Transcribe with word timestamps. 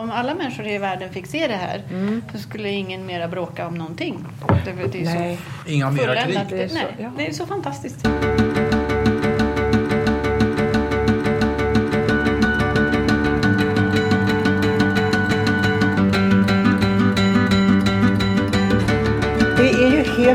Om 0.00 0.10
alla 0.10 0.34
människor 0.34 0.66
i 0.66 0.78
världen 0.78 1.12
fick 1.12 1.26
se 1.26 1.46
det 1.46 1.54
här 1.54 1.82
så 2.32 2.38
skulle 2.38 2.68
ingen 2.70 3.06
mera 3.06 3.28
bråka 3.28 3.66
om 3.66 3.74
någonting. 3.74 4.24
Det, 4.64 4.72
det 4.92 5.00
är 5.00 5.04
så 5.04 5.18
Nej. 5.18 5.38
Inga 5.66 5.90
mera 5.90 6.22
krig. 6.22 6.38
Det 6.50 6.68
så, 6.68 6.74
Nej, 6.74 6.96
ja. 6.98 7.10
det 7.16 7.26
är 7.26 7.32
så 7.32 7.46
fantastiskt. 7.46 8.08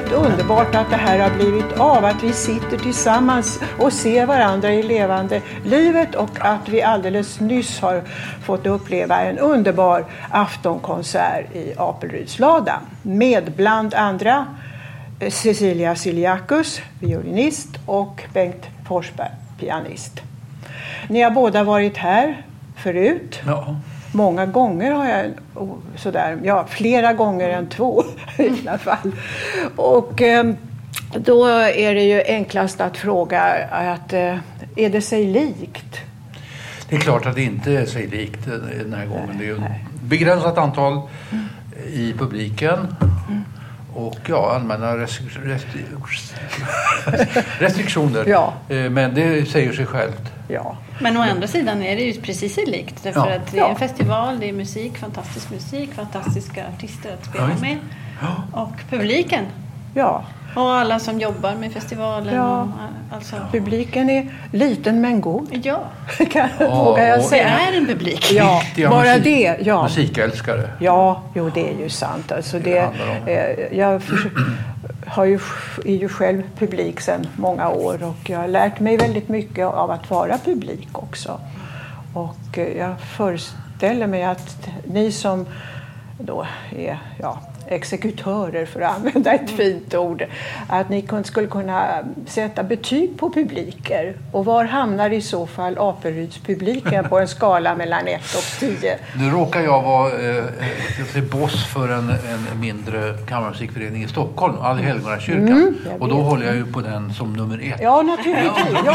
Helt 0.06 0.26
underbart 0.26 0.76
att 0.76 0.90
det 0.90 0.96
här 0.96 1.20
har 1.20 1.38
blivit 1.38 1.80
av, 1.80 2.06
att 2.06 2.24
vi 2.24 2.34
sitter 2.34 2.78
tillsammans 2.78 3.60
och 3.80 3.94
ser 3.94 4.26
varandra 4.26 4.74
i 4.74 4.84
levande 4.84 5.42
livet 5.66 6.16
och 6.16 6.30
att 6.40 6.70
vi 6.70 6.82
alldeles 6.82 7.40
nyss 7.40 7.80
har 7.80 8.02
fått 8.44 8.66
uppleva 8.66 9.22
en 9.22 9.40
underbar 9.40 10.06
aftonkonsert 10.30 11.56
i 11.56 11.74
Apelryds 11.78 12.40
Lada 12.40 12.82
med 13.02 13.52
bland 13.56 13.94
andra 13.94 14.46
eh, 15.20 15.32
Cecilia 15.32 15.96
Siliakus, 15.96 16.82
violinist 17.00 17.70
och 17.86 18.24
Bengt 18.34 18.66
Forsberg, 18.88 19.32
pianist. 19.60 20.22
Ni 21.10 21.22
har 21.22 21.32
båda 21.32 21.64
varit 21.64 21.98
här 21.98 22.46
förut. 22.78 23.42
Ja. 23.46 23.76
Många 24.16 24.46
gånger 24.46 24.92
har 24.92 25.06
jag, 25.06 25.32
sådär, 25.96 26.40
ja 26.44 26.66
flera 26.70 27.14
gånger 27.14 27.50
än 27.50 27.68
två 27.68 28.04
i 28.38 28.68
alla 28.68 28.78
fall. 28.78 29.12
Och 29.76 30.22
eh, 30.22 30.54
då 31.18 31.46
är 31.46 31.96
det 31.96 32.04
ju 32.04 32.24
enklast 32.26 32.82
att 32.82 32.98
fråga 32.98 33.42
att 33.72 34.14
eh, 34.14 34.38
är 34.76 34.90
det 34.90 35.02
sig 35.02 35.26
likt? 35.26 36.02
Det 36.90 36.96
är 36.96 37.00
klart 37.00 37.26
att 37.26 37.36
det 37.36 37.44
inte 37.44 37.72
är 37.72 37.86
sig 37.86 38.08
likt 38.08 38.46
den 38.82 38.94
här 38.94 39.06
gången. 39.06 39.38
Det 39.40 39.44
är 39.44 39.48
ju 39.48 39.56
ett 39.56 40.02
begränsat 40.02 40.58
antal 40.58 41.02
i 41.88 42.14
publiken. 42.14 42.96
Och 43.96 44.18
ja, 44.28 44.52
allmänna 44.56 44.94
restri- 44.98 45.44
restri- 45.46 45.86
restriktioner. 47.60 48.24
Ja. 48.28 48.54
Eh, 48.70 48.90
Men 48.90 49.16
det 49.16 49.50
säger 49.50 49.74
sig 49.74 49.86
självt. 49.86 50.32
Ja, 50.48 50.78
Men 51.02 51.18
å 51.18 51.22
andra 51.22 51.48
sidan 51.48 51.82
är 51.84 51.96
det 51.96 52.02
ju 52.02 52.22
precis 52.22 52.58
likt. 52.68 53.04
Därför 53.04 53.20
Ja. 53.30 53.36
att 53.36 53.52
det 53.52 53.60
är 53.60 53.70
en 53.70 53.76
festival, 53.76 54.40
det 54.40 54.50
är 54.50 54.54
musik, 54.54 54.98
fantastisk 54.98 55.50
musik, 55.52 55.94
fantastiska 55.94 56.64
artister 56.76 57.14
att 57.14 57.26
spela 57.26 57.48
med. 57.62 57.78
Och 58.52 58.74
publiken. 58.90 59.46
Ja. 59.96 60.24
Och 60.56 60.72
alla 60.74 61.00
som 61.00 61.20
jobbar 61.20 61.56
med 61.56 61.72
festivalen. 61.74 62.36
Ja. 62.36 62.62
Och, 62.62 63.16
alltså, 63.16 63.36
Publiken 63.52 64.10
är 64.10 64.28
liten 64.52 65.02
men 65.02 65.22
god, 65.22 65.48
ja, 65.64 65.80
kan, 66.32 66.50
Ja, 66.60 66.84
vågar 66.84 67.04
jag 67.04 67.18
och- 67.18 67.24
det 67.24 67.30
säga. 67.30 67.48
är 67.60 67.78
en 67.78 67.86
publik. 67.86 68.32
Ja, 68.32 68.62
Riktiga 68.64 68.90
bara 68.90 69.04
musik- 69.18 69.24
det. 69.24 69.58
Ja. 69.62 69.84
Musikälskare. 69.84 70.70
Ja, 70.80 71.22
jo 71.34 71.50
det 71.54 71.70
är 71.74 71.80
ju 71.80 71.90
sant. 71.90 72.32
Alltså 72.32 72.60
Det 72.60 72.78
eh, 73.26 73.78
jag 73.80 74.02
har 75.08 75.26
ju, 75.26 75.40
är 75.86 75.96
ju 75.96 76.10
själv 76.10 76.44
publik 76.60 77.02
sedan 77.02 77.28
många 77.36 77.70
år 77.70 78.04
och 78.04 78.30
jag 78.30 78.40
har 78.40 78.48
lärt 78.48 78.80
mig 78.80 78.98
väldigt 78.98 79.30
mycket 79.30 79.66
av 79.66 79.92
att 79.92 80.10
vara 80.10 80.38
publik 80.38 80.90
också. 80.92 81.40
Och 82.14 82.58
eh, 82.58 82.78
jag 82.78 83.00
föreställer 83.02 84.08
mig 84.08 84.24
att 84.24 84.68
ni 84.88 85.12
som 85.12 85.46
då 86.20 86.46
är 86.78 86.98
ja, 87.20 87.40
exekutörer, 87.68 88.66
för 88.66 88.82
att 88.82 88.96
använda 88.96 89.32
ett 89.34 89.50
fint 89.50 89.96
ord, 89.96 90.26
att 90.68 90.90
ni 90.90 91.02
skulle 91.24 91.48
kunna 91.48 91.88
sätta 92.28 92.64
betyg 92.64 93.18
på 93.20 93.30
publiker. 93.34 94.14
Och 94.32 94.46
var 94.46 94.64
hamnar 94.66 95.10
i 95.10 95.22
så 95.22 95.48
fall 95.48 95.78
Aperydspubliken 95.78 97.10
på 97.10 97.20
en 97.20 97.28
skala 97.28 97.76
mellan 97.82 98.08
1 98.08 98.22
och 98.36 98.60
10? 98.60 98.98
Nu 99.20 99.30
råkar 99.30 99.62
jag 99.62 99.82
vara 99.82 100.08
eh, 100.12 100.44
boss 101.32 101.66
för 101.66 101.90
en, 101.90 102.10
en 102.10 102.60
mindre 102.60 103.14
kammarmusikförening 103.28 104.04
i 104.04 104.08
Stockholm, 104.08 104.56
Allhelgonakyrkan. 104.62 105.48
Mm, 105.48 105.76
jag 105.86 106.02
och 106.02 106.10
då 106.10 106.16
håller 106.16 106.46
jag 106.46 106.56
ju 106.56 106.66
på 106.66 106.82
den 106.82 107.14
som 107.14 107.34
nummer 107.34 107.58
ett. 107.58 107.80
Ja, 107.82 107.98
Jag 107.98 108.06
naturligtvis. 108.06 108.68
undrar 108.78 108.94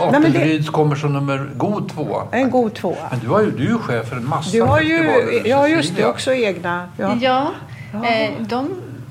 om 0.00 0.14
inte 0.14 0.28
det, 0.28 0.38
Apelryds 0.38 0.68
kommer 0.70 0.96
som 0.96 1.12
nummer 1.12 1.50
god 1.56 1.88
tvåa. 1.88 2.26
en 2.32 2.50
god 2.50 2.74
tvåa. 2.74 2.96
Men 3.10 3.18
du, 3.20 3.28
har 3.28 3.40
ju, 3.40 3.50
du 3.50 3.64
är 3.64 3.68
ju 3.68 3.78
chef 3.78 4.08
för 4.08 4.16
en 4.16 4.28
massa 4.28 4.50
Du 4.50 4.62
har 4.62 4.80
ju, 4.80 5.10
ja 5.44 5.68
just 5.68 5.96
det, 5.96 6.04
också 6.06 6.34
egna. 6.34 6.88
Ja, 6.98 7.16
Ja. 7.20 7.50
Eh, 7.94 8.32
de 8.40 8.70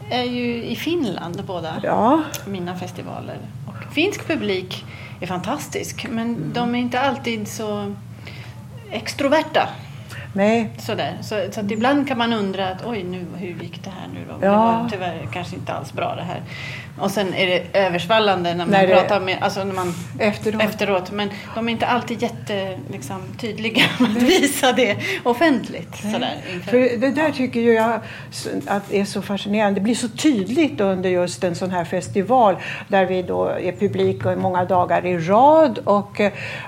är 0.10 0.24
ju 0.24 0.64
i 0.64 0.76
Finland 0.76 1.44
båda, 1.46 1.80
Ja, 1.84 2.24
mina 2.46 2.76
festivaler. 2.76 3.38
Och 3.68 3.94
finsk 3.94 4.28
publik 4.28 4.86
är 5.20 5.28
fantastisk, 5.28 6.08
men 6.10 6.54
de 6.54 6.76
är 6.76 6.80
inte 6.80 7.00
alltid 7.00 7.48
så 7.48 7.96
extroverta. 8.92 9.70
Nej. 10.34 10.70
Sådär. 10.78 11.18
Så, 11.22 11.42
så 11.52 11.60
att 11.60 11.72
ibland 11.72 12.08
kan 12.08 12.18
man 12.18 12.34
undra 12.34 12.68
att 12.70 12.86
oj, 12.86 13.04
nu, 13.04 13.26
hur 13.38 13.48
gick 13.64 13.84
det 13.84 13.90
här 13.90 14.08
nu 14.14 14.20
då? 14.30 14.46
Ja. 14.46 14.52
Det 14.52 14.58
var 14.58 14.90
tyvärr 14.92 15.28
kanske 15.34 15.56
inte 15.56 15.74
alls 15.74 15.94
bra 15.94 16.16
det 16.16 16.24
här. 16.24 16.42
Och 17.00 17.12
sen 17.12 17.34
är 17.34 17.48
det 17.48 17.64
översvallande 17.80 18.50
när 18.50 18.66
man 18.66 18.70
När 18.70 18.88
det- 18.88 18.94
pratar 18.94 19.20
med, 19.20 19.38
alltså 19.42 19.64
när 19.64 19.74
man 19.74 19.94
Efteråt. 20.20 20.62
efteråt. 20.64 21.12
Men 21.12 21.30
de 21.56 21.68
är 21.68 21.72
inte 21.72 21.86
alltid 21.88 22.22
jätte, 22.22 22.78
liksom, 22.92 23.22
tydliga 23.38 23.82
med 24.00 24.12
att 24.18 24.22
visa 24.24 24.72
det 24.72 24.98
offentligt. 25.24 25.96
Sådär, 25.96 26.36
inför. 26.54 26.72
För 26.72 26.98
det 26.98 27.12
där 27.12 27.32
tycker 27.32 27.60
ju 27.60 27.74
jag 27.74 28.00
att 28.68 28.94
är 28.94 29.06
så 29.06 29.22
fascinerande. 29.22 29.80
Det 29.80 29.84
blir 29.84 29.96
så 29.96 30.10
tydligt 30.10 30.82
under 30.82 31.10
just 31.10 31.44
en 31.44 31.56
sån 31.56 31.72
här 31.72 31.86
festival 31.86 32.56
där 32.88 33.06
vi 33.06 33.22
då 33.24 33.46
är 33.48 33.72
publik 33.72 34.26
och 34.26 34.38
många 34.38 34.66
dagar 34.66 35.06
i 35.06 35.18
rad 35.18 35.80
och, 35.84 36.22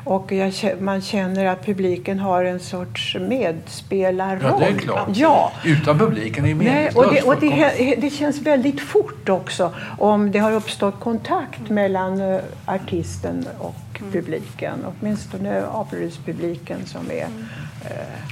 och 0.03 0.31
jag, 0.31 0.53
man 0.81 1.01
känner 1.01 1.45
att 1.45 1.65
publiken 1.65 2.19
har 2.19 2.43
en 2.45 2.59
sorts 2.59 3.15
medspelarroll. 3.53 4.51
Ja, 4.51 4.57
det 4.59 4.65
är 4.65 4.77
klart. 4.77 5.07
Ja. 5.13 5.51
Utan 5.65 5.99
publiken 5.99 6.45
är 6.45 6.55
Nej, 6.55 6.65
meningslöst. 6.65 6.97
och 6.97 7.13
det, 7.13 7.21
och 7.21 7.39
det, 7.39 7.95
det 7.95 8.09
känns 8.09 8.41
väldigt 8.41 8.81
fort 8.81 9.29
också 9.29 9.73
om 9.99 10.31
det 10.31 10.39
har 10.39 10.51
uppstått 10.51 10.99
kontakt 10.99 11.69
mellan 11.69 12.21
eh, 12.21 12.39
artisten 12.65 13.47
och 13.59 14.01
publiken. 14.11 14.85
Åtminstone 14.85 15.63
Aperydspubliken 15.73 16.85
som 16.85 17.11
är 17.11 17.21
eh, 17.21 17.27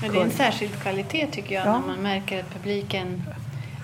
Men 0.01 0.11
det 0.11 0.17
är 0.19 0.23
en 0.23 0.31
särskild 0.31 0.81
kvalitet 0.81 1.27
tycker 1.31 1.55
jag 1.55 1.65
Ja. 1.65 1.79
när 1.79 1.87
man 1.87 2.03
märker 2.03 2.39
att 2.39 2.53
publiken 2.53 3.23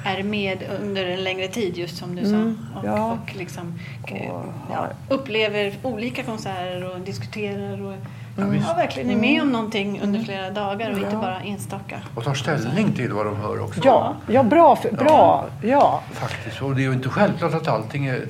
är 0.05 0.23
med 0.23 0.63
under 0.81 1.05
en 1.05 1.23
längre 1.23 1.47
tid 1.47 1.77
just 1.77 1.97
som 1.97 2.15
du 2.15 2.21
Mm, 2.21 2.57
sa. 2.73 2.79
Och, 2.79 2.85
ja. 2.85 3.11
och 3.11 3.35
liksom 3.35 3.79
eh, 4.07 4.29
Och 4.31 4.45
ja, 4.71 4.87
upplever 5.09 5.73
olika 5.83 6.23
konserter 6.23 6.91
och 6.95 6.99
diskuterar 6.99 7.81
och 7.81 7.93
Ja, 8.39 8.45
visst. 8.45 8.67
ja, 8.67 8.73
verkligen 8.75 9.09
är 9.09 9.15
med 9.15 9.41
om 9.41 9.51
någonting 9.51 10.01
under 10.03 10.19
flera 10.19 10.49
dagar 10.49 10.91
och 10.91 10.97
inte 10.97 11.09
Ja. 11.13 11.21
bara 11.21 11.39
enstaka. 11.39 11.99
Och 12.15 12.23
tar 12.23 12.33
ställning 12.33 12.93
till 12.93 13.13
vad 13.13 13.25
de 13.25 13.35
hör 13.35 13.63
också. 13.63 13.81
Ja, 13.83 14.15
ja 14.27 14.43
bra. 14.43 14.75
För, 14.75 14.91
bra 14.91 15.45
ja. 15.63 16.01
Faktiskt. 16.13 16.61
Och 16.61 16.75
det 16.75 16.81
är 16.81 16.83
ju 16.83 16.93
inte 16.93 17.09
självklart 17.09 17.53
att 17.53 17.67
allting 17.67 18.05
är, 18.05 18.21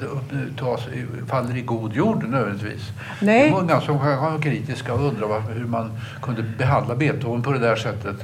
tas, 0.60 0.82
faller 1.30 1.58
i 1.58 1.62
god 1.62 1.94
jord 1.94 2.24
nödvändigtvis. 2.30 2.82
Nej. 3.22 3.42
Det 3.42 3.48
är 3.48 3.52
många 3.52 3.82
som 3.82 4.00
kanske 4.00 4.30
var 4.32 4.42
kritiska 4.42 4.94
och 4.94 5.02
undrar 5.08 5.28
varför, 5.28 5.54
hur 5.54 5.66
man 5.66 5.92
kunde 6.22 6.44
behandla 6.44 6.96
Beethoven 6.96 7.44
på 7.44 7.52
det 7.52 7.60
där 7.60 7.76
sättet. 7.76 8.16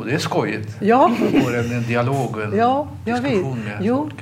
Och 0.00 0.06
det 0.06 0.14
är 0.14 0.18
skojigt. 0.18 0.76
Ja. 0.80 1.08
Man 1.32 1.42
får 1.42 1.56
en, 1.56 1.72
en 1.72 1.82
dialog 1.82 2.36
och 2.36 2.42
en 2.42 2.56
Ja, 2.56 2.86
jag 3.04 3.22
diskussion 3.22 3.54
vet. 3.56 3.64
med 3.64 3.78
Jo. 3.80 3.96
folk. 3.96 4.14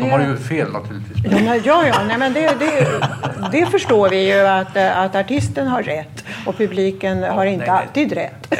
De 0.00 0.10
har 0.10 0.20
ju 0.20 0.36
fel 0.36 0.72
naturligtvis. 0.72 1.24
Ja, 1.24 1.30
men- 1.30 1.62
ja, 1.64 1.86
ja 1.86 1.94
nej, 2.08 2.18
men 2.18 2.32
det, 2.32 2.54
det, 2.58 2.86
det 3.52 3.66
förstår 3.66 4.08
vi 4.08 4.32
ju 4.34 4.40
att, 4.46 4.76
att 4.76 5.14
artisten 5.16 5.68
har 5.68 5.82
rätt 5.82 6.24
och 6.46 6.56
publiken 6.56 7.22
har 7.22 7.46
inte 7.46 7.66
nej, 7.66 7.74
nej. 7.74 7.82
alltid 7.86 8.12
rätt. 8.12 8.54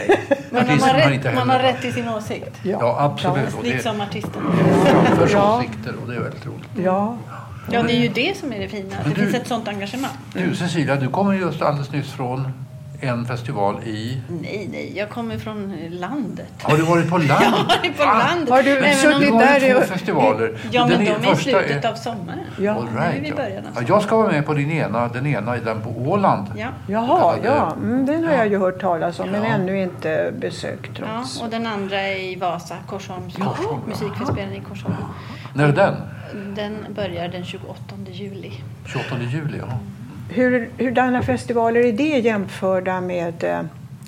Men 0.51 0.67
man 0.67 0.81
har, 0.81 0.89
har 0.89 1.11
rätt, 1.11 1.35
man 1.35 1.51
har 1.51 1.59
rätt 1.59 1.85
i 1.85 1.93
sin 1.93 2.09
åsikt. 2.09 2.51
Ja, 2.63 2.97
absolut. 3.01 3.55
Och 3.59 3.63
det 3.65 3.71
Liksom 3.71 4.01
artisten. 4.01 4.43
framförs 4.85 5.33
Ja. 5.33 5.59
åsikter 5.59 5.95
och 6.03 6.11
det 6.11 6.17
är 6.17 6.21
väldigt 6.21 6.47
roligt. 6.47 6.69
Ja, 6.85 7.17
Ja, 7.71 7.83
det 7.83 7.93
är 7.93 8.01
ju 8.01 8.09
det 8.09 8.37
som 8.37 8.53
är 8.53 8.59
det 8.59 8.69
fina. 8.69 8.97
Att 8.99 9.05
det 9.05 9.11
du- 9.11 9.23
finns 9.23 9.35
ett 9.35 9.49
sånt 9.49 9.69
engagemang. 9.69 10.11
Du 10.33 10.55
Cecilia, 10.57 10.97
du 10.97 11.09
kommer 11.09 11.35
just 11.35 11.63
alldeles 11.63 11.93
nyss 11.93 12.13
från 12.13 12.53
en 13.05 13.25
festival 13.27 13.83
i... 13.85 14.21
Nej, 14.29 14.69
nej, 14.73 14.93
jag 14.97 15.11
kommer 15.11 15.39
från 15.39 15.77
landet. 15.91 16.49
Har 16.63 16.77
du 16.77 16.83
varit 16.83 17.11
på 17.11 17.19
land? 17.19 17.29
Jag 17.45 17.51
har 17.51 17.65
varit 17.65 17.97
på 17.97 18.03
Ah, 18.03 18.19
landet. 18.19 18.51
Har 18.51 18.63
du 18.63 18.71
Även 18.71 19.15
om- 19.15 19.21
Du 19.21 19.27
suttit 19.27 19.39
där 19.39 19.75
två 19.75 19.81
festivaler. 19.81 20.59
Ja, 20.71 20.87
men 20.87 21.05
Den 21.05 21.21
de 21.23 21.29
är 21.29 21.33
i 21.33 21.37
slutet 21.37 21.85
av 21.85 21.95
sommaren. 21.95 22.39
ja. 22.59 22.73
All 22.75 22.85
Nu 22.85 22.99
är 23.01 23.11
right, 23.11 23.23
vi 23.25 23.29
ja. 23.29 23.35
början 23.37 23.63
Ja, 23.75 23.83
jag 23.89 24.03
ska 24.03 24.17
vara 24.17 24.33
med 24.33 24.47
på 24.47 24.55
din 24.55 24.71
ena. 24.71 25.09
Den 25.09 25.27
ena 25.27 25.57
är 25.57 25.61
den 25.61 25.81
på 25.81 25.91
Åland. 25.91 26.47
Ja. 26.57 26.69
Jaha, 26.89 27.07
Kallade- 27.37 27.49
ja. 27.49 27.73
Mm, 27.73 28.07
den 28.07 28.25
har 28.25 28.33
jag 28.33 28.49
ju 28.49 28.59
hört 28.59 28.81
talas 28.81 29.21
om 29.21 29.31
men 29.31 29.43
Ja. 29.43 29.49
ännu 29.49 29.83
inte 29.83 30.33
besökt 30.39 30.91
ja, 30.99 31.07
trots. 31.07 31.43
och 31.43 31.51
den 31.51 31.67
andra 31.67 32.01
är 32.01 32.17
i 32.33 32.37
Vasa, 32.37 32.75
Korsholms 32.87 33.35
Korsholm, 33.37 33.81
ja. 33.85 33.89
musikfestival 33.89 34.53
i 34.57 34.63
Korsholm. 34.69 34.95
När 35.55 35.69
är 35.69 35.73
den? 35.73 35.95
Den 36.57 36.87
börjar 36.95 37.29
den 37.29 37.45
28 37.45 37.95
juli. 38.11 38.53
28 38.87 39.07
juli, 39.21 39.59
ja. 39.59 39.79
Hur, 40.35 40.71
hurdana 40.79 41.23
festivaler 41.23 41.81
är 41.81 41.93
det 41.93 42.05
jämförda 42.19 43.01
med 43.01 43.45
eh, 43.45 43.61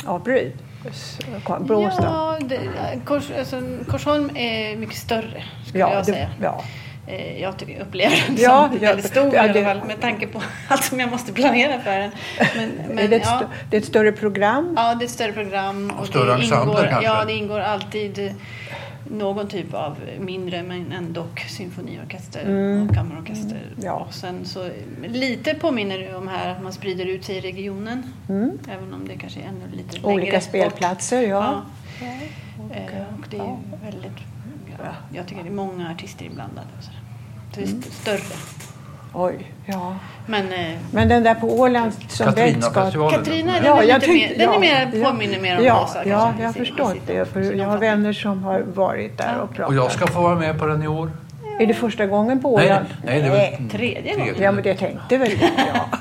Aperyd? 0.06 0.52
S- 0.90 1.18
Båstad? 1.60 2.02
Ja, 2.04 2.38
det, 2.40 2.58
Kors, 3.04 3.24
alltså, 3.38 3.62
Korsholm 3.88 4.30
är 4.36 4.76
mycket 4.76 4.96
större 4.96 5.42
skulle 5.66 5.78
Ja, 5.80 5.92
jag 5.94 6.00
det- 6.06 6.12
säga. 6.12 6.30
ja. 6.42 6.64
Eh, 7.06 7.40
Jag 7.42 7.56
tycker- 7.56 7.80
upplever 7.82 8.24
den 8.26 8.36
Ja, 8.38 8.68
som 8.70 8.78
ja, 8.80 8.88
väldigt 8.90 9.06
stor 9.06 9.26
ja, 9.26 9.32
i 9.34 9.38
alla 9.38 9.52
det- 9.52 9.64
fall 9.64 9.80
med 9.86 10.00
tanke 10.00 10.26
på 10.26 10.42
allt 10.68 10.84
som 10.84 11.00
jag 11.00 11.10
måste 11.10 11.32
planera 11.32 11.80
för 11.80 11.90
den. 11.98 12.10
Men, 12.38 12.62
är 12.90 12.94
men, 12.94 13.10
det, 13.10 13.16
ett 13.16 13.22
ja, 13.26 13.34
st- 13.34 13.46
det 13.70 13.76
är 13.76 13.80
ett 13.80 13.86
större 13.86 14.12
program? 14.12 14.72
ja, 14.76 14.94
det 14.94 15.04
är 15.04 15.06
ett 15.06 15.10
större 15.12 15.32
program. 15.32 15.92
Och, 16.00 16.06
större 16.06 16.36
det 16.36 16.44
ingår, 16.44 16.74
kanske? 16.76 17.04
Ja, 17.04 17.24
det 17.24 17.32
ingår 17.32 17.60
alltid 17.60 18.34
någon 19.10 19.48
typ 19.48 19.74
av 19.74 19.96
mindre 20.20 20.62
men 20.62 20.92
ändå 20.92 21.24
symfoniorkester 21.48 22.42
Mm. 22.44 22.88
och 22.88 22.94
kammarorkester. 22.94 23.60
ja. 23.82 23.92
Och 24.08 24.14
sen 24.14 24.44
så, 24.44 24.70
lite 25.06 25.54
påminner 25.54 25.98
det 25.98 26.14
om 26.16 26.28
här 26.28 26.52
att 26.52 26.62
man 26.62 26.72
sprider 26.72 27.06
ut 27.06 27.24
sig 27.24 27.36
i 27.36 27.40
regionen. 27.40 28.02
Mm. 28.28 28.58
Även 28.68 28.94
om 28.94 29.08
det 29.08 29.16
kanske 29.16 29.40
är 29.40 29.44
ännu 29.44 29.76
lite 29.76 29.92
längre 29.96 30.14
Olika 30.14 30.32
bort. 30.36 30.42
spelplatser, 30.42 31.22
ja. 31.22 31.62
Ja. 32.00 32.06
Eh, 32.74 33.02
och 33.20 33.26
det 33.30 33.36
är 33.36 33.56
väldigt, 33.84 34.18
ja, 34.78 34.94
jag 35.14 35.26
tycker 35.26 35.42
det 35.42 35.48
är 35.48 35.52
många 35.52 35.90
artister 35.90 36.24
inblandade. 36.24 36.66
Och 36.78 36.84
så. 36.84 36.90
så 36.90 37.60
det 37.60 37.66
är 37.66 37.66
Mm. 37.68 37.78
st- 37.80 37.92
större. 37.94 38.36
Oj, 39.18 39.52
ja. 39.66 39.96
Men 40.26 40.52
eh, 40.52 40.76
Men 40.90 41.08
den 41.08 41.22
där 41.22 41.34
på 41.34 41.46
Åland 41.60 41.92
som. 42.08 42.26
Katrina-festivalen. 42.26 43.18
Katrina, 43.18 43.52
den, 43.52 43.64
Ja, 43.64 43.82
är 43.82 43.86
jag 43.88 44.00
tyckte- 44.02 44.38
mer, 44.38 44.46
den 44.46 44.54
är 44.54 44.58
mer, 44.58 44.90
ja. 45.00 45.10
påminner 45.10 45.40
mer 45.40 45.58
om 45.58 45.64
Ja, 45.64 45.74
Vasa. 45.80 46.04
ja 46.08 46.20
kanske, 46.20 46.42
jag 46.42 46.48
har 46.48 46.52
förstått 46.52 46.96
det. 47.06 47.24
För 47.32 47.40
jag 47.52 47.66
har 47.68 47.78
vänner 47.78 48.12
som 48.12 48.42
har 48.42 48.60
varit 48.60 49.18
där 49.18 49.34
Ja. 49.36 49.42
och 49.42 49.50
pratat. 49.50 49.68
Och 49.68 49.74
jag 49.74 49.92
ska 49.92 50.06
få 50.06 50.20
vara 50.22 50.34
med 50.34 50.58
på 50.58 50.66
den 50.66 50.82
i 50.82 50.88
år. 50.88 51.10
Är 51.60 51.66
det 51.66 51.74
första 51.74 52.06
gången 52.06 52.42
på 52.42 52.56
Nej, 52.56 52.66
Åland? 52.66 52.86
nej, 53.04 53.20
det 53.22 53.26
är 53.28 53.30
väl 53.58 53.70
Tredje 53.70 54.14
gången. 54.16 54.34
Ja, 54.38 54.52
men 54.52 54.62
det 54.64 54.74
tänkte 54.74 55.18
väl 55.18 55.30
jag. 55.40 55.50
Ja. 55.74 55.98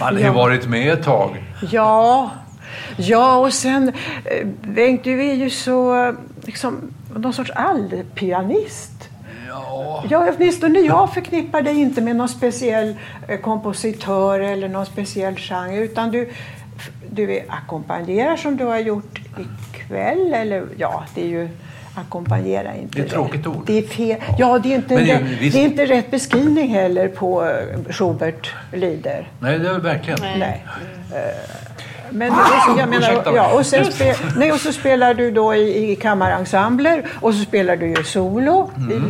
Man 0.00 0.12
har 0.14 0.20
ju 0.20 0.26
Ja. 0.26 0.32
varit 0.32 0.66
med 0.68 0.92
ett 0.92 1.04
tag. 1.04 1.44
Ja, 1.72 2.30
ja 2.96 3.36
och 3.38 3.52
sen 3.52 3.88
eh, 4.24 4.46
Bengt, 4.62 5.04
du 5.04 5.24
är 5.30 5.34
ju 5.34 5.50
så 5.50 6.14
liksom 6.44 6.90
någon 7.16 7.32
sorts 7.32 7.50
allpianist. 7.54 9.07
Ja. 9.66 10.04
Ja, 10.10 10.32
åtminstone 10.36 10.78
jag 10.78 11.14
förknippar 11.14 11.62
dig 11.62 11.80
inte 11.80 12.00
med 12.00 12.16
någon 12.16 12.28
speciell 12.28 12.94
eh, 13.28 13.38
kompositör 13.40 14.40
eller 14.40 14.68
någon 14.68 14.86
speciell 14.86 15.36
genre 15.36 15.76
utan 15.76 16.10
du, 16.10 16.30
du 17.10 17.32
är 17.36 17.44
ackompanjerar 17.48 18.36
som 18.36 18.56
du 18.56 18.64
har 18.64 18.78
gjort 18.78 19.20
ikväll 19.74 20.34
eller 20.34 20.64
ja, 20.76 21.04
det 21.14 21.22
är 21.22 21.26
ju 21.28 21.48
ackompanjera 21.94 22.74
inte 22.74 22.98
Det 22.98 23.02
är 23.02 23.06
ett 23.06 23.12
tråkigt 23.12 23.46
ord. 23.46 23.62
Det 23.66 23.78
är 23.78 23.82
fel. 23.82 24.16
Ja, 24.38 24.58
det 24.58 24.72
är 24.72 24.76
inte, 24.76 24.96
det 24.96 25.18
visst- 25.40 25.56
det 25.56 25.60
är 25.62 25.64
inte 25.64 25.86
rätt 25.86 26.10
beskrivning 26.10 26.68
heller 26.68 27.08
på 27.08 27.44
eh, 27.44 27.92
Schubert 27.92 28.54
lider. 28.72 29.28
Nej, 29.40 29.58
det 29.58 29.68
är 29.68 29.78
verkligen. 29.78 30.18
Nej. 30.22 30.38
Nej. 30.38 30.64
Men 32.10 32.32
det, 32.32 32.80
jag 32.80 32.88
menar, 32.88 33.22
ja, 33.34 33.52
och, 33.52 33.66
sen 33.66 33.84
spe, 33.84 34.14
nej, 34.36 34.52
och 34.52 34.60
så 34.60 34.72
spelar 34.72 35.14
du 35.14 35.30
då 35.30 35.54
i, 35.54 35.90
i 35.92 35.96
kammarensembler 35.96 37.06
och 37.20 37.34
så 37.34 37.40
spelar 37.44 37.76
du 37.76 37.86
ju 37.86 38.04
solo. 38.04 38.70
Mm. 38.76 38.92
I, 38.92 39.02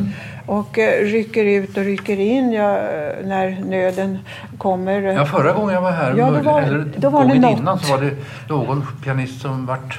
och 0.49 0.79
eh, 0.79 1.05
rycker 1.05 1.45
ut 1.45 1.77
och 1.77 1.85
rycker 1.85 2.21
in 2.21 2.53
ja, 2.53 2.79
eh, 2.79 3.27
när 3.27 3.59
nöden 3.65 4.19
kommer. 4.59 5.01
Ja, 5.03 5.25
förra 5.27 5.53
gången 5.53 5.75
jag 5.75 5.83
var 5.83 5.91
här, 5.91 6.15
Ja, 6.17 6.31
då 6.31 6.41
var- 6.43 6.63
eller 6.63 6.85
då 6.97 7.11
var 7.11 7.21
det 7.23 7.27
gången 7.29 7.43
något. 7.43 7.59
innan, 7.61 7.79
så 7.79 7.93
var 7.97 8.01
det 8.03 8.15
någon 8.49 8.87
pianist 9.05 9.41
som 9.41 9.67
vart 9.67 9.99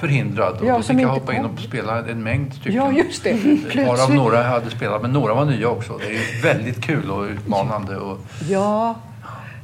förhindrad. 0.00 0.56
Och 0.60 0.66
Ja, 0.66 0.76
då 0.76 0.82
fick 0.82 0.90
jag 0.90 1.00
inte 1.00 1.06
hoppa 1.12 1.34
in 1.34 1.42
kom. 1.42 1.50
och 1.54 1.58
spela 1.60 1.98
en 2.06 2.22
mängd 2.22 2.54
stycken. 2.54 2.74
Ja, 2.74 2.92
just 2.92 3.24
det. 3.24 3.86
Varav 3.86 4.14
några 4.14 4.42
hade 4.42 4.70
spelat, 4.70 5.02
men 5.02 5.12
några 5.12 5.34
var 5.34 5.44
nya 5.44 5.68
också. 5.68 5.98
Det 5.98 6.16
är 6.16 6.42
väldigt 6.54 6.80
kul 6.84 7.10
och 7.10 7.22
utmanande. 7.24 7.96
Och, 7.96 8.18
Ja, 8.48 8.94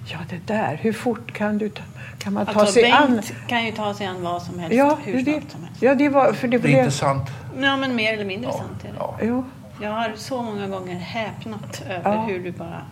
ja, 0.07 0.19
det 0.31 0.53
där. 0.55 0.79
Hur 0.83 0.93
fort 0.93 1.33
kan, 1.33 1.59
du 1.59 1.69
ta, 1.69 1.83
kan 2.19 2.33
man 2.33 2.47
ta 2.47 2.53
Alltså, 2.61 2.73
sig 2.75 2.91
an? 2.91 3.07
Bengt 3.13 3.33
kan 3.49 3.67
ju 3.67 3.73
ta 3.73 3.95
sig 3.95 4.07
an 4.07 4.23
vad 4.23 4.43
som 4.43 4.59
helst, 4.59 4.77
Ja, 4.77 4.99
hur 5.05 5.13
det, 5.23 5.25
snabbt 5.33 5.51
som 5.53 5.65
helst. 5.65 5.83
ja, 5.83 5.95
det 5.95 6.09
var... 6.09 6.33
För 6.33 6.49
det 6.49 6.57
det 6.59 6.61
är 6.61 6.69
blev, 6.69 6.79
intressant. 6.79 7.23
Ja, 7.61 7.77
men 7.77 7.95
mer 7.97 8.13
eller 8.13 8.25
mindre 8.25 8.51
Ja, 8.51 8.59
sant 8.59 8.85
är 8.85 8.89
det. 8.89 8.95
ja. 8.99 9.17
Jo, 9.23 9.45
Jag 9.81 9.91
har 9.91 10.13
så 10.17 10.43
många 10.43 10.67
gånger 10.69 10.95
häpnat 10.99 11.83
över 11.89 12.15
Ja. 12.15 12.23
hur 12.25 12.39
du 12.45 12.51
bara 12.53 12.83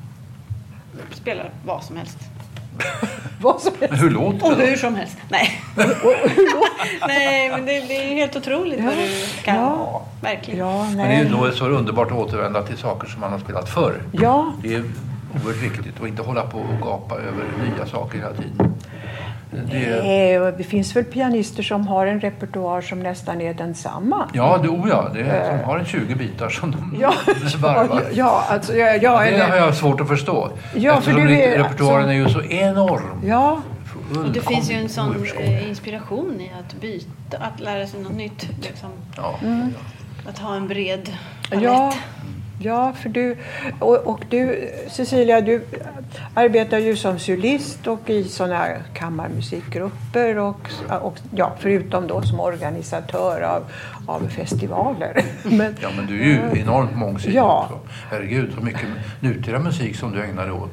spelar 1.13 1.51
vad 1.65 1.85
som 1.85 1.97
helst. 1.97 2.19
vad 3.41 3.61
som 3.61 3.73
Men 3.81 3.89
helst. 3.89 4.05
hur 4.05 4.11
låter 4.11 4.47
Och 4.53 4.57
det? 4.59 4.67
hur 4.67 4.77
som 4.77 4.95
helst. 4.95 5.17
Nej. 5.29 5.61
Nej, 7.09 7.51
men 7.51 7.67
det, 7.67 7.81
det 7.81 7.97
är 7.97 8.15
helt 8.15 8.37
otroligt 8.37 8.85
vad 8.85 8.95
du 8.95 9.09
kan. 9.45 9.57
Ja. 9.57 10.03
Verkligen. 10.21 10.61
Ja, 10.61 10.85
Men 10.85 10.97
det 10.97 11.03
är 11.15 11.23
ju 11.25 11.29
då 11.29 11.51
så 11.51 11.67
underbart 11.69 12.11
att 12.11 12.17
återvända 12.19 12.63
till 12.63 12.77
saker 12.77 13.09
som 13.09 13.21
man 13.21 13.33
har 13.33 13.39
spelat 13.39 13.69
förr. 13.69 14.03
Ja, 14.13 14.53
Det 14.63 14.75
är 14.75 14.85
oerhört 15.45 15.63
viktigt 15.63 16.01
att 16.01 16.09
inte 16.09 16.23
hålla 16.23 16.43
på 16.47 16.59
och 16.59 16.81
gapa 16.83 17.15
över 17.15 17.45
nya 17.77 17.87
saker 17.87 18.19
hela 18.19 18.33
tiden. 18.33 18.75
Det, 19.71 20.35
Eh, 20.35 20.57
det 20.59 20.65
finns 20.65 20.97
väl 20.97 21.05
pianister 21.05 21.63
som 21.63 21.87
har 21.87 22.07
en 22.07 22.21
repertoar 22.21 22.81
som 22.81 23.01
nästan 23.01 23.41
är 23.41 23.55
densamma. 23.55 24.29
ja, 24.33 24.59
det, 24.63 24.69
oh 24.69 24.89
ja, 24.89 25.11
det 25.15 25.21
är, 25.21 25.59
de 25.59 25.65
har 25.65 25.79
en 25.79 25.85
20 25.85 26.15
bitar 26.15 26.49
som 26.49 26.71
de 26.71 26.97
Ja, 27.01 27.15
varvar. 27.59 28.03
ja, 28.13 28.45
alltså, 28.49 28.75
ja, 28.77 28.87
ja, 28.87 28.99
Det 29.01 29.07
har 29.07 29.25
eller, 29.25 29.57
jag 29.57 29.75
svårt 29.75 30.01
att 30.01 30.09
förstå. 30.09 30.51
Ja, 30.75 30.93
för 30.93 30.99
Eftersom 30.99 31.27
du 31.27 31.39
är- 31.41 31.59
repertoaren 31.59 32.21
alltså- 32.21 32.39
är 32.41 32.45
ju 32.45 32.49
så 32.49 32.55
enorm. 32.55 33.21
ja, 33.25 33.61
Och 34.17 34.33
det 34.33 34.41
finns 34.41 34.71
ju 34.71 34.75
en 34.75 34.89
sån 34.89 35.27
eh, 35.39 35.69
inspiration 35.69 36.41
i 36.41 36.51
att 36.61 36.81
byta, 36.81 37.37
att 37.39 37.61
lära 37.61 37.87
sig 37.87 38.01
något 38.01 38.13
nytt. 38.17 38.49
Liksom. 38.63 38.89
Ja. 39.17 39.35
Att 40.29 40.39
ha 40.39 40.55
en 40.57 40.69
bred 40.69 41.13
palett. 41.51 41.65
ja, 41.65 41.93
ja, 42.59 42.93
för 42.93 43.09
du 43.09 43.37
och, 43.79 43.97
och 44.07 44.25
du 44.31 44.71
Cecilia, 44.89 45.41
du 45.41 45.65
arbetar 46.35 46.79
ju 46.79 46.97
som 46.97 47.19
solist 47.19 47.87
och 47.87 48.11
i 48.11 48.25
sådana 48.25 48.55
här 48.57 48.79
kammarmusikgrupper 48.95 50.39
och, 50.39 50.71
och 51.03 51.19
ja, 51.35 51.53
förutom 51.59 52.07
då 52.07 52.23
som 52.23 52.41
organisatör 52.41 53.41
av, 53.43 53.63
av 54.07 54.29
festivaler. 54.29 55.23
Men, 55.43 55.77
ja, 55.83 55.89
men 55.97 56.07
du 56.07 56.21
är 56.21 56.25
ju 56.25 56.61
enormt 56.61 56.97
mångsidig 56.97 57.37
Ja. 57.37 57.63
också. 57.71 57.89
Herregud, 58.11 58.53
så 58.59 58.61
mycket 58.65 58.89
nutida 59.21 59.59
musik 59.59 59.97
som 59.97 60.13
du 60.13 60.25
ägnar 60.25 60.43
dig 60.45 60.53
åt. 60.53 60.71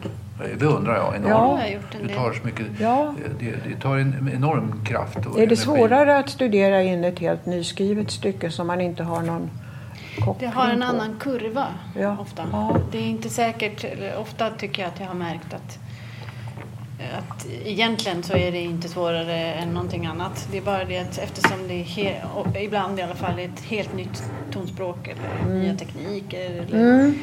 Det 0.51 0.59
beundrar 0.59 0.95
jag 0.95 1.15
enormt. 1.15 1.61
Ja. 1.63 1.67
Jag 1.67 2.07
del. 2.07 2.17
tar 2.17 2.33
så 2.33 2.45
mycket, 2.45 2.65
Ja. 2.79 3.13
det, 3.39 3.45
det 3.69 3.81
tar 3.81 3.97
en 3.97 4.31
enorm 4.35 4.85
kraft 4.85 5.17
och 5.17 5.23
är 5.25 5.33
det 5.33 5.43
energi. 5.43 5.55
svårare 5.55 6.17
att 6.17 6.29
studera 6.29 6.81
in 6.81 7.03
ett 7.03 7.19
helt 7.19 7.45
nyskrivet 7.45 8.11
stycke 8.11 8.51
som 8.51 8.67
man 8.67 8.81
inte 8.81 9.03
har 9.03 9.21
någon 9.21 9.49
Det 10.15 10.21
koppling 10.21 10.49
har 10.51 10.69
en 10.69 10.79
på? 10.79 10.85
annan 10.85 11.19
kurva 11.19 11.67
Ja. 11.99 12.17
ofta. 12.21 12.43
Ja. 12.51 12.77
Det 12.91 12.97
är 12.97 13.01
inte 13.07 13.29
säkert, 13.29 13.85
ofta 14.17 14.49
tycker 14.49 14.81
jag 14.81 14.89
att 14.89 14.99
jag 14.99 15.07
har 15.07 15.13
märkt 15.13 15.53
att, 15.53 15.79
att 17.17 17.45
egentligen 17.65 18.23
så 18.23 18.33
är 18.37 18.51
det 18.51 18.61
inte 18.61 18.89
svårare 18.89 19.53
än 19.53 19.73
någonting 19.73 20.05
annat. 20.05 20.47
Det 20.51 20.57
är 20.57 20.61
bara 20.61 20.85
det 20.85 20.99
att 20.99 21.17
eftersom 21.17 21.67
det 21.67 21.73
är 21.73 22.61
ibland 22.61 22.99
i 22.99 23.01
alla 23.01 23.15
fall 23.15 23.39
är 23.39 23.45
ett 23.45 23.63
helt 23.67 23.93
nytt 23.95 24.23
tonspråk 24.51 25.07
eller 25.07 25.53
nya 25.53 25.75
tekniker. 25.75 26.51
Eller 26.51 26.93
Mm. 26.93 27.19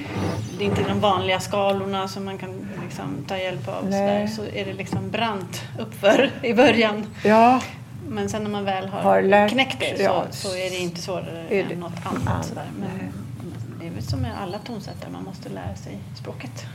Det 0.58 0.64
är 0.64 0.69
inte 0.69 0.82
de 0.88 1.00
vanliga 1.00 1.40
skalorna 1.40 2.08
som 2.08 2.25
man 2.25 2.38
kan 2.38 2.69
liksom 2.84 3.25
ta 3.28 3.36
hjälp 3.38 3.69
av. 3.69 3.82
Så, 3.82 3.90
där, 3.90 4.26
så 4.26 4.43
är 4.54 4.64
det 4.64 4.72
liksom 4.72 5.10
brant 5.10 5.62
uppför 5.78 6.31
i 6.43 6.54
början. 6.54 7.06
Ja, 7.25 7.60
Men 8.12 8.28
sen 8.28 8.42
när 8.42 8.50
man 8.50 8.64
väl 8.64 8.88
har, 8.88 9.00
Har 9.02 9.22
lärt- 9.22 9.50
knäckt 9.50 9.80
det 9.80 9.96
så, 9.96 10.02
ja. 10.02 10.24
så 10.30 10.48
är 10.48 10.70
det 10.70 10.76
inte 10.78 11.00
svårare 11.02 11.46
Är 11.48 11.64
det- 11.64 11.74
än 11.74 11.80
något 11.80 11.92
annat. 12.04 12.26
annat, 12.29 12.46
Sådär. 12.46 12.64
Men 12.81 12.88
det 13.81 13.86
är 13.86 13.90
väl 13.90 14.02
som 14.02 14.20
med 14.20 14.32
alla 14.43 14.58
tonsättare, 14.58 15.10
man 15.12 15.24
måste 15.24 15.48
lära 15.48 15.74
sig 15.76 15.98
språket 16.14 16.67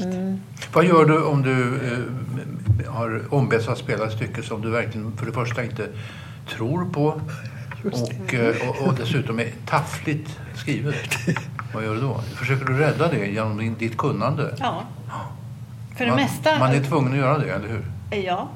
mm. 0.00 0.40
Vad 0.72 0.84
gör 0.84 1.04
du 1.04 1.24
om 1.24 1.42
du 1.42 1.80
eh, 2.84 2.92
har 2.92 3.34
ombetts 3.34 3.68
att 3.68 3.78
spela 3.78 4.06
ett 4.06 4.12
stycke 4.12 4.42
som 4.42 4.62
du 4.62 4.70
verkligen 4.70 5.16
för 5.16 5.26
det 5.26 5.32
första 5.32 5.64
inte 5.64 5.88
tror 6.48 6.90
på 6.92 7.20
och, 7.92 8.34
eh, 8.34 8.68
och, 8.68 8.86
och 8.88 8.94
dessutom 8.94 9.38
är 9.40 9.50
taffligt 9.66 10.38
skrivet? 10.54 10.94
Vad 11.74 11.84
gör 11.84 11.94
du 11.94 12.00
då? 12.00 12.20
Försöker 12.34 12.64
du 12.64 12.78
rädda 12.78 13.08
det 13.08 13.26
genom 13.26 13.56
din, 13.58 13.74
ditt 13.78 13.96
kunnande? 13.96 14.54
Ja. 14.58 14.82
För 15.96 16.04
det 16.04 16.10
man, 16.10 16.20
mesta... 16.20 16.58
Man 16.58 16.72
är 16.72 16.80
tvungen 16.84 17.12
att 17.12 17.18
göra 17.18 17.38
det, 17.38 17.50
eller 17.50 17.68
hur? 17.68 17.84
Ja. 18.10 18.48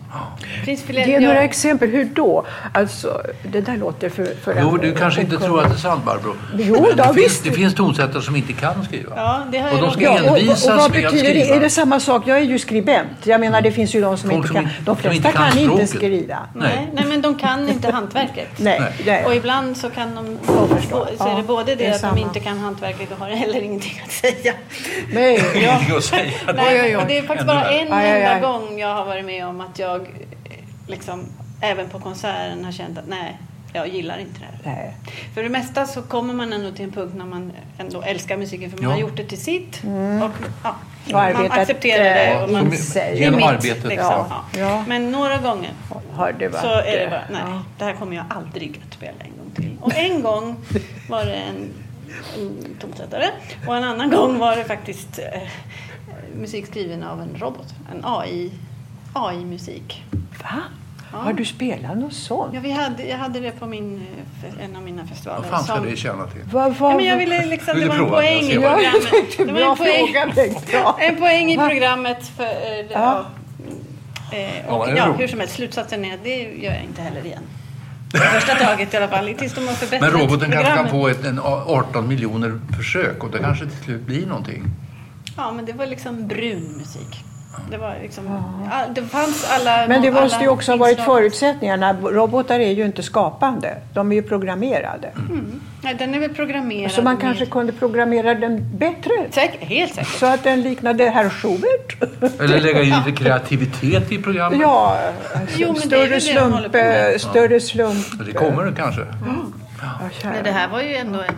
Det 0.58 0.64
finns 0.64 0.82
fler... 0.82 1.06
Ge 1.06 1.12
jag- 1.12 1.22
några 1.22 1.42
exempel. 1.42 1.88
Hur 1.90 2.04
då? 2.04 2.46
Alltså, 2.74 3.22
det 3.52 3.60
där 3.60 3.76
låter 3.76 4.08
för... 4.08 4.24
för 4.44 4.56
Jo, 4.60 4.68
en- 4.74 4.80
du 4.80 4.94
kanske 4.94 5.20
inte 5.20 5.36
tror 5.38 5.60
att 5.62 5.68
det 5.68 5.74
är 5.74 5.78
sant, 5.78 6.04
Barbro. 6.04 6.34
Jo, 6.58 6.74
då, 6.74 6.94
det, 6.96 7.04
finns, 7.04 7.16
visst. 7.16 7.44
det 7.44 7.50
finns 7.52 7.74
tonsättare 7.74 8.22
som 8.22 8.36
inte 8.36 8.52
kan 8.52 8.84
skriva. 8.84 9.12
Ja, 9.16 9.40
det 9.52 9.58
har 9.58 9.72
Och 9.72 9.78
de 9.80 9.90
ska 9.90 10.02
Ja, 10.02 10.10
och, 10.12 10.30
och, 10.30 10.38
envisas 10.38 10.64
och 10.68 10.76
vad 10.76 10.90
med 10.90 11.06
att 11.06 11.12
betyder 11.12 11.34
det? 11.34 11.40
skriva. 11.40 11.56
Är 11.56 11.60
det 11.60 11.70
samma 11.70 12.00
sak? 12.00 12.22
Jag 12.26 12.36
är 12.38 12.42
ju 12.42 12.58
skribent. 12.58 13.08
Jag 13.24 13.40
menar, 13.40 13.60
det 13.62 13.72
finns 13.72 13.94
ju 13.94 14.00
de 14.00 14.18
som 14.18 14.30
Folk 14.30 14.36
inte 14.44 14.48
som 14.48 14.64
kan. 14.64 14.84
De 14.84 14.96
flesta 14.96 15.16
inte 15.28 15.32
kan 15.38 15.50
kan, 15.50 15.58
inte 15.58 15.86
skriva. 15.86 16.38
Nej, 16.54 16.88
nej, 16.92 17.04
men 17.04 17.22
de 17.22 17.34
kan 17.38 17.68
inte 17.68 17.90
hantverket. 17.92 18.48
Nej, 18.56 18.82
Nej. 19.06 19.24
Och 19.24 19.34
ibland 19.34 19.76
så 19.76 19.90
kan 19.90 20.14
de... 20.14 20.38
Jag 20.46 20.80
förstår. 20.80 21.08
Så 21.18 21.28
är 21.28 21.36
det 21.36 21.42
både 21.42 21.64
det, 21.64 21.74
det 21.74 21.86
är 21.86 21.90
att 21.94 22.00
samma. 22.00 22.14
de 22.14 22.20
inte 22.20 22.40
kan 22.40 22.58
hantverket 22.58 23.12
och 23.12 23.18
har 23.18 23.28
heller 23.28 23.60
ingenting 23.62 24.02
att 24.04 24.12
säga. 24.12 24.54
nej. 25.12 25.42
Ja. 25.54 25.60
Ingenting 25.60 25.96
att 25.96 26.04
säga. 26.04 26.30
Nej, 26.54 26.96
och 26.96 27.02
Det 27.08 27.18
är 27.18 27.22
faktiskt 27.22 27.46
bara 27.46 27.64
en 27.70 27.92
enda 27.92 28.40
gång 28.48 28.78
jag 28.78 28.94
har 28.94 29.04
varit 29.04 29.24
med 29.24 29.39
om 29.46 29.60
att 29.60 29.78
jag 29.78 30.06
liksom, 30.86 31.26
även 31.60 31.88
på 31.88 31.98
konserten 32.00 32.64
har 32.64 32.72
känt 32.72 32.98
att 32.98 33.08
nej, 33.08 33.38
jag 33.72 33.88
gillar 33.88 34.18
inte 34.18 34.40
det 34.40 34.68
här. 34.70 34.76
nej. 34.76 34.96
För 35.34 35.42
det 35.42 35.48
mesta 35.48 35.86
så 35.86 36.02
kommer 36.02 36.34
man 36.34 36.52
ändå 36.52 36.70
till 36.70 36.84
en 36.84 36.92
punkt 36.92 37.12
när 37.16 37.24
man 37.24 37.52
ändå 37.78 38.02
älskar 38.02 38.36
musiken 38.36 38.70
för 38.70 38.76
man 38.78 38.84
Ja. 38.84 38.90
har 38.90 38.98
gjort 39.00 39.16
det 39.16 39.24
till 39.24 39.40
sitt. 39.40 39.76
Och, 39.84 40.30
ja, 40.64 40.76
Och 41.06 41.12
man 41.12 41.20
arbetat, 41.22 41.58
accepterar 41.58 42.04
det. 42.04 42.24
eh, 42.26 42.42
Och 42.42 42.50
man, 42.50 42.72
Genom 43.14 43.36
mitt, 43.36 43.46
arbetet, 43.46 43.84
Liksom, 43.84 44.24
ja. 44.58 44.84
Men 44.88 45.10
några 45.12 45.36
gånger 45.38 45.70
Har 46.12 46.32
det 46.32 46.48
varit... 46.48 46.62
så 46.62 46.68
är 46.68 46.96
det 47.04 47.08
bara, 47.10 47.24
nej, 47.30 47.52
ja. 47.54 47.62
det 47.78 47.84
här 47.84 47.92
kommer 47.92 48.16
jag 48.16 48.24
aldrig 48.30 48.80
att 48.88 48.94
spela 48.94 49.12
en 49.20 49.30
gång 49.38 49.50
till. 49.56 49.76
Och 49.80 49.94
en 49.96 50.22
gång 50.22 50.56
var 51.08 51.24
det 51.24 51.34
en 51.34 51.68
en 52.38 52.76
tonsättare. 52.80 53.24
Och 53.66 53.76
en 53.76 53.84
annan 53.84 54.10
gång 54.10 54.38
var 54.38 54.56
det 54.56 54.64
faktiskt 54.64 55.18
eh, 55.18 55.42
musik 56.40 56.66
skriven 56.66 57.02
av 57.02 57.20
en 57.20 57.36
robot. 57.38 57.66
En 57.92 58.00
AI, 58.04 58.50
AI-musik. 59.12 60.04
Va? 60.42 60.62
Har 61.12 61.32
du 61.32 61.44
spelat 61.44 61.96
något 61.98 62.12
sånt? 62.12 62.54
Ja, 62.54 62.60
vi 62.60 62.70
hade, 62.70 63.04
jag 63.04 63.18
hade 63.18 63.40
det 63.40 63.50
på 63.50 63.66
min, 63.66 64.02
eh, 64.58 64.64
en 64.64 64.76
av 64.76 64.82
mina 64.82 65.06
festivaler. 65.06 65.40
Vad 65.40 65.50
fan 65.50 65.64
ska 65.64 65.76
som- 65.76 65.86
det 65.86 65.96
tjäna 65.96 66.26
till? 66.26 66.40
Vad, 66.52 66.74
vad, 66.76 66.92
Ja, 66.92 66.96
men 66.96 67.04
jag 67.06 67.16
ville 67.16 67.46
liksom, 67.46 67.74
Vill 67.78 67.88
det 67.88 67.94
var 67.94 68.04
en 68.04 68.10
poäng 68.10 68.42
i 68.44 68.52
programmet. 68.54 69.36
Det 69.36 69.52
var 69.52 69.60
en 69.60 69.76
poäng, 69.76 70.14
en 71.08 71.16
poäng 71.16 71.50
i 71.52 71.56
Va? 71.56 71.68
programmet 71.68 72.26
för... 72.36 72.44
eh, 72.44 72.50
det- 72.50 72.86
Ja. 72.90 73.24
Ja. 74.32 74.36
Eh, 74.36 74.58
Ja, 74.66 74.72
och 74.74 74.88
är 74.88 74.96
ja, 74.96 75.12
hur 75.12 75.26
som 75.26 75.40
helst, 75.40 75.54
slutsatsen 75.54 76.04
är 76.04 76.18
det 76.24 76.36
gör 76.42 76.72
jag 76.72 76.82
inte 76.84 77.02
heller 77.02 77.26
igen. 77.26 77.42
Första 78.34 78.54
taget 78.54 78.94
i 78.94 78.96
alla 78.96 79.08
fall, 79.08 79.34
tills 79.38 79.54
de 79.54 79.66
har 79.68 79.74
förbättrat 79.74 80.12
Men 80.12 80.20
roboten 80.20 80.50
kanske 80.52 80.72
kan 80.74 80.88
få 80.88 81.08
ett, 81.08 81.24
en 81.24 81.38
18 81.42 82.08
miljoner 82.08 82.60
försök 82.76 83.24
och 83.24 83.30
det 83.30 83.38
kanske 83.38 83.64
till 83.66 83.84
slut 83.84 84.00
blir 84.02 84.26
någonting. 84.26 84.64
Ja, 85.36 85.52
men 85.52 85.64
det 85.64 85.72
var 85.72 85.86
liksom 85.86 86.26
brun 86.28 86.74
musik. 86.78 87.24
Det 87.70 87.76
var 87.76 87.94
liksom... 88.02 88.26
all- 88.72 88.94
Det 88.94 89.02
fanns 89.02 89.50
alla... 89.50 89.86
Men 89.88 90.02
det 90.02 90.10
måste 90.10 90.42
ju 90.44 90.48
också 90.48 90.72
ha 90.72 90.76
varit 90.76 91.00
förutsättningarna. 91.00 91.92
Robotar 91.92 92.60
är 92.60 92.70
ju 92.70 92.84
inte 92.84 93.02
skapande. 93.02 93.76
De 93.94 94.12
är 94.12 94.16
ju 94.16 94.22
programmerade. 94.22 95.08
Mm. 95.18 95.60
Nej, 95.82 95.94
den 95.94 96.14
är 96.14 96.18
väl 96.18 96.34
programmerad 96.34 96.92
Så 96.92 97.02
man 97.02 97.14
med- 97.14 97.22
kanske 97.22 97.46
kunde 97.46 97.72
programmera 97.72 98.34
den 98.34 98.76
bättre. 98.78 99.10
Säkert, 99.30 99.62
helt 99.68 99.94
säkert. 99.94 100.18
Så 100.18 100.26
att 100.26 100.44
den 100.44 100.62
liknade 100.62 101.10
herr 101.10 101.28
Schubert. 101.28 101.96
Eller 102.40 102.60
lägga 102.60 102.82
in 102.82 102.94
lite 103.06 103.24
kreativitet 103.24 104.12
i 104.12 104.18
programmet. 104.22 104.60
Ja, 104.60 104.98
Jo, 105.56 105.72
men 105.72 105.76
större 105.82 106.20
slump. 106.20 106.74
eh, 106.74 107.18
Större 107.18 107.60
slump. 107.60 108.06
Det 108.26 108.32
kommer 108.32 108.64
det 108.64 108.72
kanske. 108.76 109.00
Ja, 109.00 110.08
kära. 110.22 110.32
Nej, 110.32 110.40
det 110.44 110.50
här 110.52 110.68
var 110.68 110.80
ju 110.82 110.94
ändå 110.96 111.20
ett, 111.20 111.34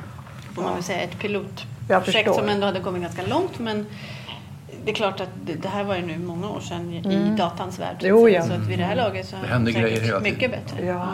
får 0.54 0.62
man 0.62 0.74
väl 0.74 0.82
säga, 0.82 1.00
ett 1.00 1.18
pilotprojekt 1.18 2.34
som 2.34 2.48
ändå 2.48 2.66
hade 2.66 2.80
kommit 2.80 3.02
ganska 3.02 3.22
långt. 3.26 3.58
Men 3.58 3.86
det 4.84 4.90
är 4.90 4.94
klart 4.94 5.20
att 5.20 5.28
det, 5.62 5.68
här 5.68 5.84
var 5.84 5.96
ju 5.96 6.02
nu 6.06 6.18
många 6.18 6.48
år 6.48 6.60
sedan 6.60 6.92
i- 6.92 7.14
i 7.14 7.34
datans 7.38 7.78
värld. 7.78 7.96
så 8.00 8.06
att 8.06 8.08
Jo, 8.10 8.28
ja. 8.28 8.42
Så 8.42 8.52
att 8.52 8.58
vid 8.60 8.78
det 8.78 8.84
här 8.84 8.96
laget 8.96 9.26
så 9.26 9.36
Det 9.42 9.48
händer 9.48 9.72
grejer 9.72 9.88
hela 10.00 10.04
tiden. 10.06 10.22
mycket 10.22 10.50
bättre. 10.50 10.86
Ja, 10.86 11.06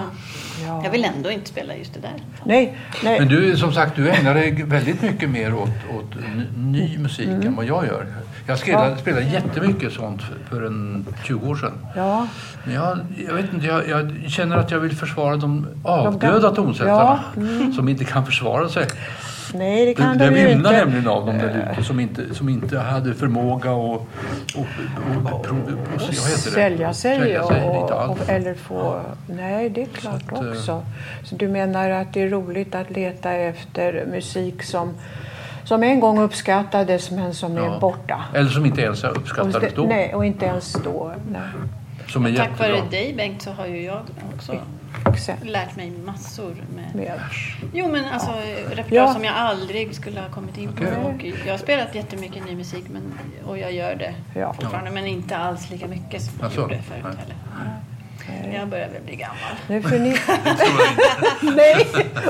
ja. 0.66 0.80
jag 0.84 0.90
vill 0.90 1.04
ändå 1.04 1.30
inte 1.30 1.48
spela 1.48 1.76
just 1.76 1.94
det 1.94 2.00
där. 2.00 2.14
Nej, 2.44 2.78
nej. 3.04 3.18
Men 3.18 3.28
du, 3.28 3.56
som 3.56 3.72
sagt, 3.72 3.96
du 3.96 4.10
ägnar 4.10 4.34
dig 4.34 4.62
väldigt 4.62 5.02
mycket 5.02 5.30
mer 5.30 5.54
åt, 5.54 5.68
åt 5.68 6.14
ny 6.56 6.98
musik 6.98 7.28
Mm. 7.28 7.46
än 7.46 7.56
vad 7.56 7.64
jag 7.64 7.86
gör. 7.86 8.06
Jag 8.46 8.58
spelade, 8.58 8.96
spelade 8.98 9.26
jättemycket 9.26 9.92
sånt 9.92 10.22
för, 10.22 10.34
för 10.56 10.66
en 10.66 11.06
20 11.24 11.48
år 11.48 11.56
sedan. 11.56 11.72
Ja, 11.96 12.26
Men 12.64 12.74
jag, 12.74 12.98
jag, 13.28 13.34
vet 13.34 13.52
inte, 13.54 13.66
jag, 13.66 13.88
jag 13.88 14.30
känner 14.30 14.56
att 14.56 14.70
jag 14.70 14.78
vill 14.80 14.96
försvara 14.96 15.36
de 15.36 15.66
avdöda 15.84 16.50
tonsättarna 16.54 17.20
Ja, 17.36 17.40
mm. 17.40 17.72
som 17.72 17.88
inte 17.88 18.04
kan 18.04 18.26
försvara 18.26 18.68
sig. 18.68 18.86
Nej 19.54 19.80
det 19.86 19.90
Det, 19.90 19.94
kan 19.94 20.18
det 20.18 20.30
de 20.30 20.36
ju 20.40 20.50
inte. 20.50 20.70
nämligen 20.70 21.08
av 21.08 21.26
dem 21.26 21.38
där 21.38 21.68
ute 21.72 21.84
som 21.84 22.00
inte, 22.00 22.34
som 22.34 22.48
inte 22.48 22.78
hade 22.78 23.14
förmåga 23.14 23.70
att 23.70 23.76
och, 23.76 24.06
och, 24.54 25.32
och, 25.32 25.46
det? 25.92 26.36
Sälja 26.50 26.94
sig, 26.94 27.38
och, 27.40 28.10
och, 28.10 28.28
eller 28.28 28.54
få... 28.54 29.00
Nej, 29.26 29.70
det 29.70 29.82
är 29.82 29.86
klart 29.86 30.22
att, 30.32 30.42
eh, 30.44 30.50
också. 30.50 30.82
Så 31.24 31.34
du 31.34 31.48
menar 31.48 31.90
att 31.90 32.12
det 32.12 32.22
är 32.22 32.28
roligt 32.28 32.74
att 32.74 32.90
leta 32.90 33.32
efter 33.32 34.06
musik 34.10 34.62
som, 34.62 34.94
som 35.64 35.82
en 35.82 36.00
gång 36.00 36.18
uppskattades 36.18 37.10
men 37.10 37.34
som 37.34 37.56
Ja. 37.56 37.74
är 37.76 37.80
borta? 37.80 38.24
Eller 38.34 38.50
som 38.50 38.66
inte 38.66 38.80
ens 38.82 39.04
Och, 39.04 39.16
uppskattades 39.16 39.74
då. 39.74 39.82
nej, 39.82 40.14
och 40.14 40.26
inte 40.26 40.46
ens 40.46 40.72
då. 40.84 41.12
Nej. 41.32 41.40
Som 42.08 42.26
är 42.26 42.36
Tack 42.36 42.58
vare 42.58 42.80
dig 42.90 43.14
Bengt 43.16 43.42
så 43.42 43.50
har 43.52 43.66
ju 43.66 43.84
jag 43.84 44.00
också 44.34 44.52
Exakt. 45.14 45.44
lärt 45.44 45.76
mig 45.76 45.90
massor 46.04 46.56
med 46.76 46.94
Med. 46.94 47.20
Jo 47.72 47.88
men 47.88 48.04
alltså 48.04 48.30
repertoar 48.70 48.96
Ja. 48.98 49.12
som 49.14 49.24
jag 49.24 49.34
aldrig 49.36 49.94
skulle 49.94 50.20
ha 50.20 50.28
kommit 50.28 50.58
in 50.58 50.72
på. 50.72 50.84
Och 50.84 51.24
jag 51.46 51.52
har 51.52 51.58
spelat 51.58 51.94
jättemycket 51.94 52.46
ny 52.46 52.56
musik 52.56 52.84
men, 52.88 53.02
och 53.46 53.58
jag 53.58 53.72
gör 53.72 53.94
det 53.94 54.14
Ja. 54.40 54.52
fortfarande 54.52 54.90
men 54.90 55.06
inte 55.06 55.36
alls 55.36 55.70
lika 55.70 55.86
mycket 55.86 56.22
som 56.22 56.32
jag 56.38 56.44
Alltså, 56.44 56.60
gjorde 56.60 56.74
förut 56.82 57.04
nej. 57.04 57.12
heller. 57.18 57.34
Jag 58.54 58.68
börjar 58.68 58.88
väl 58.88 59.02
bli 59.02 59.16
gammal. 59.16 59.36
Nej, 59.66 59.82
för 59.82 59.98
ni... 59.98 60.10
Nej, 61.56 61.86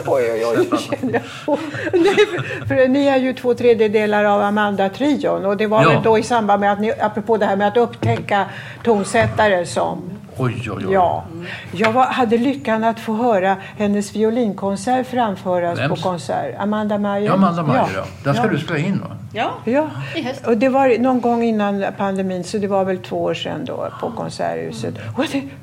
oj, 0.07 0.33
oj, 0.33 0.45
oj, 0.47 0.69
nu 0.71 0.79
känner 0.79 1.13
jag. 1.47 1.59
Nej, 1.93 2.15
för, 2.15 2.67
för 2.67 2.89
ni 2.89 3.07
är 3.07 3.17
ju 3.17 3.33
två 3.33 3.55
tredjedelar 3.55 4.25
av 4.25 4.43
Amanda-trion 4.43 5.45
och 5.47 5.57
det 5.57 5.67
var 5.67 5.83
Ja. 5.83 5.89
väl 5.89 6.03
då 6.03 6.19
i 6.19 6.23
samband 6.23 6.61
med 6.61 6.73
att 6.73 6.81
ni, 6.81 6.93
apropå 7.01 7.37
det 7.37 7.47
här 7.47 7.57
med 7.57 7.69
att 7.69 7.77
upptäcka 7.77 8.45
tonsättare 8.85 9.67
som 9.67 10.03
Oj, 10.39 10.71
oj, 10.71 10.87
oj. 10.87 10.93
Ja, 10.93 11.25
jag 11.73 11.93
var, 11.93 12.05
hade 12.07 12.39
lyckan 12.39 12.85
att 12.85 13.01
få 13.01 13.15
höra 13.17 13.57
hennes 13.79 14.17
violinkonsert 14.17 15.07
framföras 15.07 15.79
Vems? 15.79 15.89
på 16.03 16.09
konsert. 16.09 16.55
Amanda 16.59 16.99
Meyer. 16.99 17.27
Ja, 17.27 17.33
Amanda 17.33 17.63
Meyer, 17.63 17.89
ja. 17.97 18.05
Den 18.25 18.35
ska 18.35 18.45
ja. 18.45 18.51
du 18.51 18.59
spela 18.59 18.79
in 18.79 19.01
va? 19.01 19.17
Ja, 19.33 19.51
Ja, 19.65 19.87
i 20.17 20.23
höst. 20.23 20.47
och 20.47 20.57
det 20.57 20.69
var 20.69 20.99
någon 20.99 21.21
gång 21.21 21.43
innan 21.43 21.85
pandemin 21.97 22.45
så 22.45 22.59
det 22.59 22.67
var 22.67 22.85
väl 22.85 22.99
två 22.99 23.23
år 23.23 23.35
sedan 23.35 23.65
då 23.65 23.89
på 24.01 24.11
Konserthuset. 24.11 24.95
Och 25.17 25.25
jag 25.25 25.31
tänkte, 25.31 25.57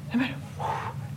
oh, 0.59 0.65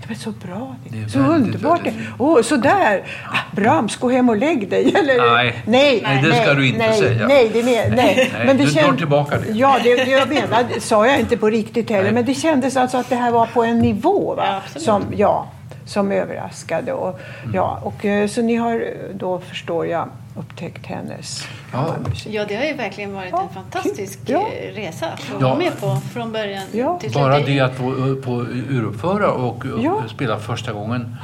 det 0.02 0.08
var 0.08 0.14
så 0.14 0.30
bra. 0.30 0.74
Det 0.88 1.02
är 1.02 1.08
så 1.08 1.18
väldigt, 1.18 1.46
underbart. 1.54 1.86
väldigt- 1.86 2.08
Åh, 2.18 2.42
så 2.42 2.56
där. 2.56 3.02
Ah, 3.32 3.37
Brahms, 3.52 3.96
gå 3.96 4.10
hem 4.10 4.28
och 4.28 4.36
lägg 4.36 4.68
dig. 4.70 4.94
Eller, 4.98 5.32
Nej. 5.34 5.62
nej, 5.66 6.00
Nej, 6.02 6.22
det 6.22 6.34
ska 6.42 6.54
du 6.54 6.66
inte 6.66 6.78
nej, 6.78 6.98
säga. 6.98 7.26
Nej, 7.28 7.50
det 7.52 7.62
men, 7.62 7.96
nej. 7.96 8.32
Nej, 8.46 8.54
du 8.56 8.64
tar 8.70 8.80
känd- 8.82 8.98
tillbaka 8.98 9.38
det. 9.38 9.52
Ja, 9.52 9.76
det, 9.84 9.94
det 10.04 10.10
jag 10.10 10.28
menar 10.28 10.64
det 10.74 10.80
sa 10.80 11.06
jag 11.06 11.20
inte 11.20 11.36
på 11.36 11.50
riktigt 11.50 11.90
heller. 11.90 12.02
Nej. 12.04 12.12
Men 12.12 12.24
det 12.24 12.34
kändes 12.34 12.76
alltså 12.76 12.96
att 12.98 13.08
det 13.08 13.16
här 13.16 13.30
var 13.30 13.46
på 13.46 13.62
en 13.64 13.78
nivå 13.78 14.34
va? 14.34 14.62
Ja, 14.74 14.80
som, 14.80 15.02
ja, 15.16 15.46
som 15.84 16.12
överraskade. 16.12 16.92
Och, 16.92 17.20
Mm. 17.42 17.54
ja, 17.54 17.80
och, 17.84 18.04
eh, 18.04 18.28
så 18.28 18.42
ni 18.42 18.54
har 18.56 18.74
eh, 18.74 18.80
då, 19.14 19.38
förstår 19.40 19.86
jag, 19.86 20.08
upptäckt 20.38 20.86
hennes 20.86 21.44
Ja. 21.72 21.94
musik. 22.08 22.32
Ja, 22.34 22.44
det 22.48 22.56
har 22.56 22.64
ju 22.64 22.72
verkligen 22.72 23.14
varit 23.14 23.28
Ja, 23.32 23.42
en 23.48 23.54
fantastisk. 23.54 24.18
Ja. 24.26 24.38
eh, 24.38 24.74
resa 24.74 25.06
att 25.06 25.42
vara 25.42 25.54
med 25.54 25.80
på 25.80 25.96
från 26.14 26.32
början 26.32 26.62
Ja. 26.72 26.98
till 27.00 27.10
slut. 27.12 27.22
Bara 27.22 27.38
det 27.40 27.60
att 27.60 27.74
få, 27.76 28.16
få 28.24 28.46
uruppföra 28.70 29.30
och 29.30 29.64
Ja. 29.82 30.02
spela 30.14 30.38
första 30.38 30.72
gången 30.72 31.16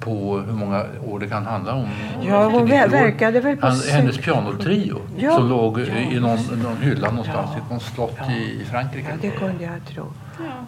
på 0.00 0.38
hur 0.40 0.52
många 0.52 0.84
år 1.06 1.18
det 1.20 1.26
kan 1.28 1.46
handla 1.46 1.74
om. 1.74 1.88
Ja, 2.22 2.44
hon 2.44 2.62
89 2.62 2.84
år. 2.84 2.88
verkade 2.88 3.40
väl 3.40 3.56
på 3.56 3.66
Han, 3.66 3.76
Hennes 3.92 4.18
pianotrio 4.18 4.98
Ja. 5.18 5.34
som 5.36 5.48
låg 5.48 5.80
Ja. 5.80 5.84
i 5.86 6.20
någon, 6.20 6.38
någon 6.62 6.76
hylla 6.82 7.10
någonstans 7.10 7.50
Ja. 7.56 7.60
i 7.70 7.74
något 7.74 7.82
slott 7.82 8.18
i 8.30 8.64
Frankrike. 8.64 9.08
Ja, 9.10 9.16
det 9.20 9.30
kunde 9.30 9.64
jag 9.64 9.86
tro. 9.94 10.12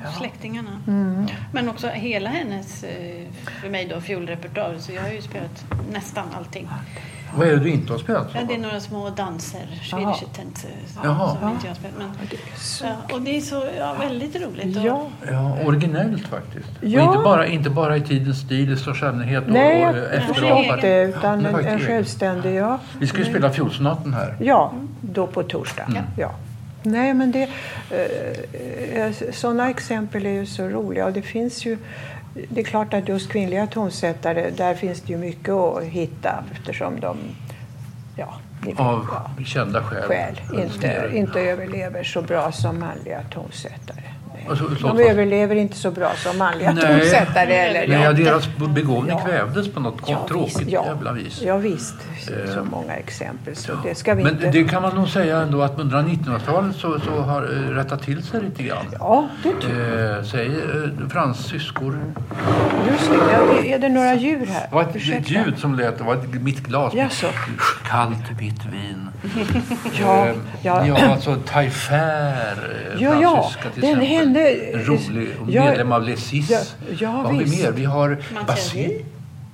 Ja, 0.05 0.11
släktingarna. 0.19 0.71
Mm. 0.87 1.27
Men 1.53 1.69
också 1.69 1.89
hela 1.89 2.29
hennes, 2.31 2.85
eh, 2.85 3.25
för 3.63 3.69
mig 3.71 3.87
då, 3.95 4.01
fiolrepertoar. 4.01 4.75
Så 4.79 4.93
jag 4.93 5.03
har 5.03 5.09
ju 5.11 5.23
spelat 5.23 5.65
nästan 5.93 6.25
allting. 6.39 6.69
Vad 7.37 7.47
är 7.49 7.53
det 7.53 7.59
du 7.59 7.71
inte 7.71 7.93
har 7.93 7.99
spelat? 7.99 8.29
Ja, 8.35 8.41
det 8.49 8.55
är 8.55 8.59
några 8.59 8.81
små 8.81 9.11
danser. 9.11 9.61
Swedish 9.91 10.23
Jaha. 11.05 11.37
som 11.41 11.49
inte 11.49 11.67
jag 11.67 11.77
spelat. 11.77 11.99
Men, 11.99 12.29
Ja, 12.83 12.97
det 13.09 13.15
och 13.15 13.23
det 13.23 13.37
är 13.37 13.41
så 13.41 13.65
ja, 13.79 13.97
väldigt 14.01 14.37
roligt. 14.37 14.77
Och, 14.77 14.83
Ja, 14.85 15.09
Ja, 15.31 15.59
originellt 15.65 16.29
faktiskt. 16.29 16.69
Ja. 16.81 17.03
Och 17.03 17.15
inte 17.15 17.25
bara, 17.25 17.47
inte 17.47 17.71
bara 17.71 17.97
i 17.97 18.01
tidens 18.01 18.39
stil 18.41 18.73
i 18.73 18.77
största 18.77 19.09
allmänhet 19.09 19.45
och, 19.45 19.51
nej, 19.53 19.87
och 19.87 19.97
jag 19.97 20.05
efterapar. 20.05 20.35
förstår 20.35 20.75
inte. 20.75 20.89
egen. 20.89 21.09
Utan 21.09 21.47
en, 21.47 21.67
en 21.67 21.81
självständig, 21.81 22.55
ja. 22.55 22.79
Vi 22.99 23.07
ska 23.07 23.19
ju 23.19 23.25
spela 23.25 23.51
fiolsonaten 23.51 24.15
här. 24.15 24.37
Ja, 24.41 24.73
då 25.01 25.27
på 25.27 25.43
torsdag. 25.43 25.85
Mm. 25.85 26.03
Ja. 26.19 26.31
Nej, 26.83 27.15
men 27.15 27.33
det, 27.33 27.49
eh, 27.91 29.13
sådana 29.33 29.71
exempel 29.71 30.27
är 30.27 30.31
ju 30.31 30.47
så 30.47 30.69
roliga. 30.69 31.07
Och 31.07 31.13
det 31.13 31.23
finns 31.23 31.67
ju, 31.67 31.79
det 32.35 32.61
är 32.61 32.65
klart 32.65 32.95
att 32.95 33.09
just 33.09 33.31
kvinnliga 33.31 33.67
tonsättare, 33.67 34.51
där 34.51 34.75
finns 34.75 35.01
det 35.01 35.13
ju 35.13 35.19
mycket 35.19 35.55
att 35.55 35.83
hitta 35.83 36.45
eftersom 36.53 37.01
de, 37.01 37.17
ja, 38.17 38.35
Av 38.77 39.09
ja, 39.13 39.45
kända 39.45 39.83
skäl. 39.83 40.03
skäl 40.03 40.41
inte, 40.65 41.11
inte 41.15 41.41
överlever 41.41 42.05
så 42.05 42.23
bra 42.23 42.53
som 42.53 42.81
manliga 42.81 43.23
tonsättare. 43.31 44.03
Nej. 44.43 44.51
Och 44.51 44.59
så- 44.59 44.75
så- 44.81 44.87
De 44.95 45.01
överlever 45.11 45.55
inte 45.57 45.77
så 45.77 45.91
bra 45.91 46.13
som 46.17 46.39
manliga 46.39 46.73
Nej. 46.73 47.01
tonsättare. 47.01 47.55
Eller, 47.55 47.89
Nej, 47.89 47.91
ja. 47.99 48.05
ja, 48.05 48.13
deras 48.13 48.49
begåvning 48.75 49.17
Ja. 49.19 49.25
kvävdes 49.25 49.73
på 49.73 49.81
något 49.81 50.01
Ja, 50.07 50.27
tråkigt 50.29 50.59
visst, 50.61 50.71
ja. 50.71 50.85
jävla 50.87 51.13
vis. 51.13 51.43
Ja, 51.43 51.57
visst. 51.57 51.95
Så 52.27 52.59
Eh, 52.59 52.65
många 52.71 52.95
exempel. 52.95 53.57
Så 53.57 53.73
det 53.85 53.95
ska 53.95 54.15
vi 54.15 54.23
Men 54.25 54.33
inte... 54.33 54.51
det 54.51 54.65
kan 54.65 54.83
man 54.83 54.95
nog 54.95 55.09
säga 55.09 55.39
ändå 55.39 55.63
att 55.63 55.79
under 55.81 55.99
1900-talet 56.03 56.77
så, 56.77 57.01
så 57.01 57.11
har 57.21 57.41
det 57.43 57.75
rättat 57.81 58.03
till 58.03 58.23
sig 58.23 58.41
lite 58.43 58.63
grann. 58.63 58.85
Ja, 58.99 59.29
det 59.43 59.53
tror 59.61 59.81
jag. 59.81 60.19
Eh, 60.19 60.25
säger 60.25 60.91
eh, 61.03 61.09
fransyskor. 61.09 61.99
Just 62.91 63.11
det. 63.11 63.17
Ja, 63.33 63.75
är 63.75 63.79
det 63.79 63.89
några 63.89 64.15
djur 64.15 64.47
här? 64.47 64.67
Det 64.71 64.75
var 64.75 64.83
ett, 64.83 64.97
Ursäkta. 64.97 65.19
ett 65.21 65.31
ljud 65.31 65.59
som 65.59 65.75
lät, 65.75 65.99
det 65.99 66.05
var 66.05 66.15
ett, 66.15 66.43
mitt 66.43 66.61
glas. 66.67 66.95
Jaså? 66.95 67.27
Kallt 67.89 68.31
vitt 68.41 68.65
vin. 68.73 69.09
Ja, 70.01 70.27
Eh, 70.27 70.35
ja. 70.63 70.87
ja 70.87 71.13
alltså 71.13 71.37
Taillefer, 71.47 72.53
eh, 72.97 73.03
Ja, 73.03 73.15
ja, 73.23 73.31
fransyska 73.35 73.71
till 73.71 73.83
den 73.83 74.01
exempel. 74.01 74.32
Hände- 74.35 74.73
En 74.73 74.85
rolig 74.85 75.29
Ja, 75.49 75.65
medlem 75.65 75.93
av 75.93 76.03
Les 76.03 76.21
Six. 76.25 76.51
ja, 76.51 76.59
ja, 76.99 77.13
Vad 77.13 77.25
har 77.25 77.33
vi 77.33 77.63
mer? 77.63 77.73
Vi 77.73 77.85
har. 77.85 78.19
Basile. 78.47 78.93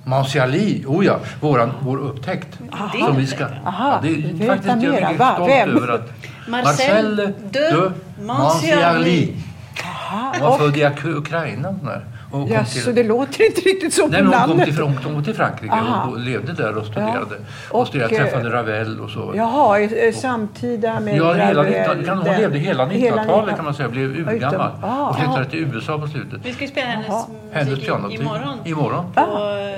Marciali, 0.05 0.83
oh 0.87 1.05
ja, 1.05 1.19
våran, 1.41 1.71
vår 1.81 1.97
upptäckt. 1.97 2.47
Det 2.93 2.97
som 3.05 3.17
vi 3.17 3.27
ska. 3.27 3.45
Aha, 3.65 3.99
det 4.03 4.07
är 4.09 4.47
faktiskt 4.47 4.83
jag 4.83 4.95
är 4.95 5.15
stolt 5.15 5.49
Vem? 5.49 5.77
över 5.77 5.87
att 5.93 6.09
Marcel 6.47 7.33
de 7.51 7.91
Marciali. 8.25 9.35
Aha, 9.83 10.33
Hon 10.33 10.41
var 10.41 10.49
och, 10.53 10.59
född 10.59 10.77
i 10.77 10.83
Uk- 10.85 11.17
Ukraina. 11.17 11.71
där. 11.71 12.05
Och 12.31 12.39
kom 12.41 12.47
Ja, 12.51 12.63
till- 12.65 12.81
så 12.81 12.91
det 12.91 13.03
låter 13.03 13.45
inte 13.45 13.61
riktigt 13.61 13.93
som 13.93 14.09
Nej, 14.09 14.23
men 14.23 14.33
hon 14.39 14.47
kom 14.57 14.65
till, 14.65 14.79
hon 14.81 14.97
kom 14.97 15.23
till 15.23 15.33
Frankrike 15.35 15.73
Aha. 15.73 16.09
och 16.11 16.19
levde 16.19 16.53
där 16.53 16.77
och 16.77 16.85
studerade. 16.85 17.35
Och, 17.69 17.81
Och, 17.81 17.87
studerade, 17.87 18.15
eh, 18.15 18.21
träffade 18.23 18.49
Ravel 18.49 18.99
och 18.99 19.09
så. 19.09 19.33
Jaha, 19.35 19.89
samtida 20.13 20.99
med 20.99 21.17
Ja, 21.17 21.33
hela 21.33 21.59
Ravel, 21.63 21.79
19, 21.89 22.05
kan, 22.05 22.17
hon 22.17 22.25
den- 22.25 22.41
levde 22.41 22.59
hela 22.59 22.85
1900-talet 22.85 23.55
kan 23.55 23.65
man 23.65 23.73
säga, 23.73 23.89
blev 23.89 24.09
urgammal. 24.29 24.71
ah. 24.83 25.09
och 25.09 25.15
flyttade 25.15 25.45
till 25.45 25.59
USA 25.59 25.97
på 25.99 26.07
slutet. 26.07 26.39
Vi 26.43 26.53
ska 26.53 26.67
spela 26.67 26.87
hennes 26.87 27.07
Jaha. 27.07 27.25
Hennes 27.51 27.69
musik 27.69 27.83
i- 27.83 27.87
pianotyp. 27.87 28.19
imorgon. 28.21 28.57
Imorgon. 28.65 29.05
På 29.13 29.21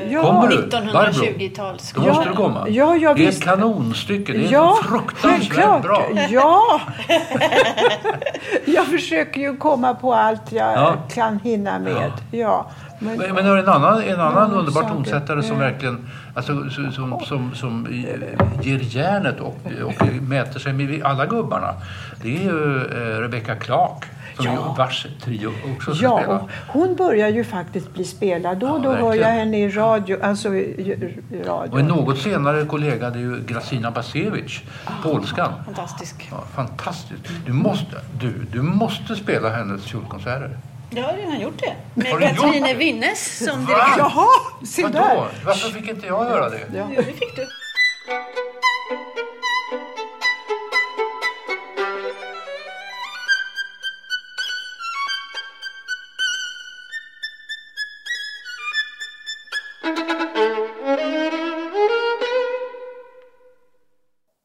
Ja. 0.10 0.22
Kommer 0.24 0.48
du? 0.48 0.56
1920-tals. 0.70 1.92
Då 1.96 2.02
måste 2.02 2.30
du 2.30 2.36
komma. 2.36 2.66
Ja, 2.70 2.96
ja, 2.96 3.14
det 3.14 3.26
är 3.26 3.30
ett 3.30 3.44
kanonstycke. 3.44 4.34
Det 4.34 4.46
är 4.48 4.52
Ja, 4.52 4.78
så 4.84 4.90
fruktansvärt 4.90 5.82
bra. 5.82 6.06
Ja! 6.30 6.82
jag 8.66 8.86
försöker 8.86 9.42
ju 9.42 9.58
komma 9.58 9.94
på 9.96 10.14
allt 10.14 10.52
jag 10.52 10.74
Ja. 10.74 10.96
kan 11.14 11.40
hinna 11.40 11.80
med. 11.80 12.12
Ja. 12.42 12.70
Men, 13.00 13.18
Men, 13.18 13.36
men 13.36 13.46
en 13.46 13.70
annan, 13.70 14.02
en 14.04 14.20
annan 14.20 14.52
underbar 14.54 14.84
tonsättare 14.90 15.44
som 15.44 15.56
Ja. 15.62 15.64
verkligen 15.64 16.08
alltså, 16.36 16.70
som, 16.70 16.92
som, 16.92 17.20
som, 17.26 17.52
som 17.56 17.86
eh, 17.86 18.66
ger 18.68 18.80
järnet 18.80 19.40
och, 19.40 19.58
och 19.86 20.08
mäter 20.22 20.60
sig 20.60 20.74
med 20.74 21.04
alla 21.04 21.26
gubbarna. 21.26 21.74
Det 22.22 22.38
är 22.38 22.42
ju 22.44 22.78
eh, 22.78 23.20
Rebecca 23.20 23.56
Clark 23.56 24.06
som 24.36 24.46
Ja. 24.46 24.52
ju 24.52 24.78
vars 24.78 25.08
trio 25.24 25.52
också 25.76 25.96
ska 25.96 26.06
Ja, 26.06 26.20
spela. 26.24 26.42
hon 26.68 26.96
börjar 26.96 27.30
ju 27.30 27.44
faktiskt 27.44 27.94
bli 27.94 28.04
spelad. 28.04 28.58
Då 28.58 28.68
Ja, 28.68 28.78
då 28.84 28.94
hör 28.96 29.14
jag 29.14 29.28
henne 29.28 29.58
i 29.60 29.70
radio. 29.70 30.18
Alltså 30.24 30.56
i, 30.56 31.14
radio. 31.48 31.72
Och 31.74 31.80
en 31.80 31.86
något 31.88 32.18
senare 32.18 32.66
kollega 32.66 33.10
det 33.10 33.20
är 33.20 33.22
ju 33.22 33.44
Gracina 33.48 33.92
Basevich, 33.92 34.62
Ah. 34.86 34.92
polskan. 35.04 35.52
Fantastisk. 35.66 36.28
Ja, 36.32 36.44
fantastiskt. 36.56 37.24
Du 37.46 37.54
måste, 37.54 37.96
du, 38.20 38.34
du 38.52 38.62
måste 38.62 39.16
spela 39.16 39.50
hennes 39.50 39.84
kjolkonserter. 39.84 40.58
Jag 40.94 41.04
har 41.04 41.14
redan 41.14 41.40
gjort 41.40 41.60
det. 41.60 42.10
Har 42.10 42.20
Med 42.20 42.36
Katrine 42.36 42.68
det? 42.68 42.74
Winnes 42.74 43.46
som 43.46 43.66
direkt. 43.66 43.98
Jaha, 43.98 44.28
se 44.66 44.84
Vadå? 44.84 45.00
där! 45.00 45.44
Varför 45.46 45.70
fick 45.70 45.90
inte 45.90 46.08
jag 46.08 46.26
göra 46.26 46.50
det? 46.50 46.60
Ja. 46.74 46.88
Jo, 46.90 46.96
det 47.02 47.14
fick 47.14 47.36
du. 47.36 47.48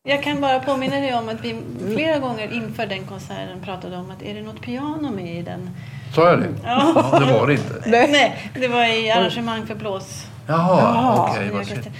Jag 0.03 0.23
kan 0.23 0.41
bara 0.41 0.61
påminna 0.61 0.97
dig 0.97 1.15
om 1.15 1.29
att 1.29 1.41
vi 1.45 1.63
flera 1.95 2.19
gånger 2.19 2.53
inför 2.53 2.87
den 2.87 3.07
konserten 3.07 3.61
pratade 3.63 3.97
om 3.97 4.11
att 4.11 4.23
är 4.23 4.35
det 4.35 4.43
något 4.43 4.61
piano 4.61 5.11
med 5.11 5.39
i 5.39 5.43
den? 5.43 5.71
Sa 6.15 6.31
jag 6.31 6.41
det? 6.41 6.49
Ja. 6.65 6.93
Ja, 7.13 7.19
det 7.19 7.33
var 7.33 7.47
det 7.47 7.53
inte. 7.53 7.83
Nej, 7.87 8.51
det 8.55 8.69
var 8.69 8.85
i 8.85 9.11
arrangemang 9.11 9.67
för 9.67 9.75
blås. 9.75 10.27
Jaha, 10.47 10.81
Jaha. 10.81 11.31
okej. 11.31 11.77
inte. 11.77 11.91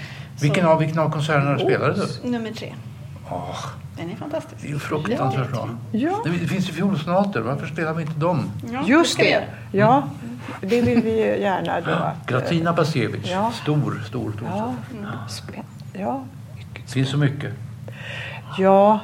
vilken, 0.41 0.65
av, 0.65 0.79
vilken 0.79 0.99
av 0.99 1.09
konserterna 1.11 1.59
spelade 1.59 1.93
du? 2.23 2.29
Nummer 2.29 2.51
tre. 2.51 2.73
Åh, 3.31 3.65
Den 3.97 4.11
är 4.11 4.15
fantastisk. 4.15 4.61
det 4.61 4.67
är 4.67 4.71
ju 4.71 4.79
fruktansvärt 4.79 5.51
bra. 5.51 5.69
Ja. 5.91 6.21
Det, 6.25 6.29
finns 6.47 6.69
ju 6.69 6.73
fiolsonater, 6.73 7.39
varför 7.41 7.67
spelar 7.67 7.93
vi 7.93 8.01
inte 8.01 8.19
dem? 8.19 8.51
Ja, 8.73 8.79
Just 8.85 9.17
det. 9.17 9.43
Ja, 9.71 10.03
det 10.61 10.81
vill 10.81 11.01
vi 11.01 11.11
ju 11.25 11.41
gärna 11.41 11.81
då. 11.81 11.91
Att, 11.91 12.27
Gratina 12.27 12.73
Basevich, 12.73 13.31
Ja. 13.31 13.51
stor, 13.61 14.03
stor, 14.07 14.31
stor. 14.31 14.47
Ja, 14.51 14.73
spä- 15.29 15.63
ja. 15.93 16.23
Det 16.85 16.91
finns 16.91 17.09
så 17.09 17.17
mycket. 17.17 17.53
ja, 18.57 18.99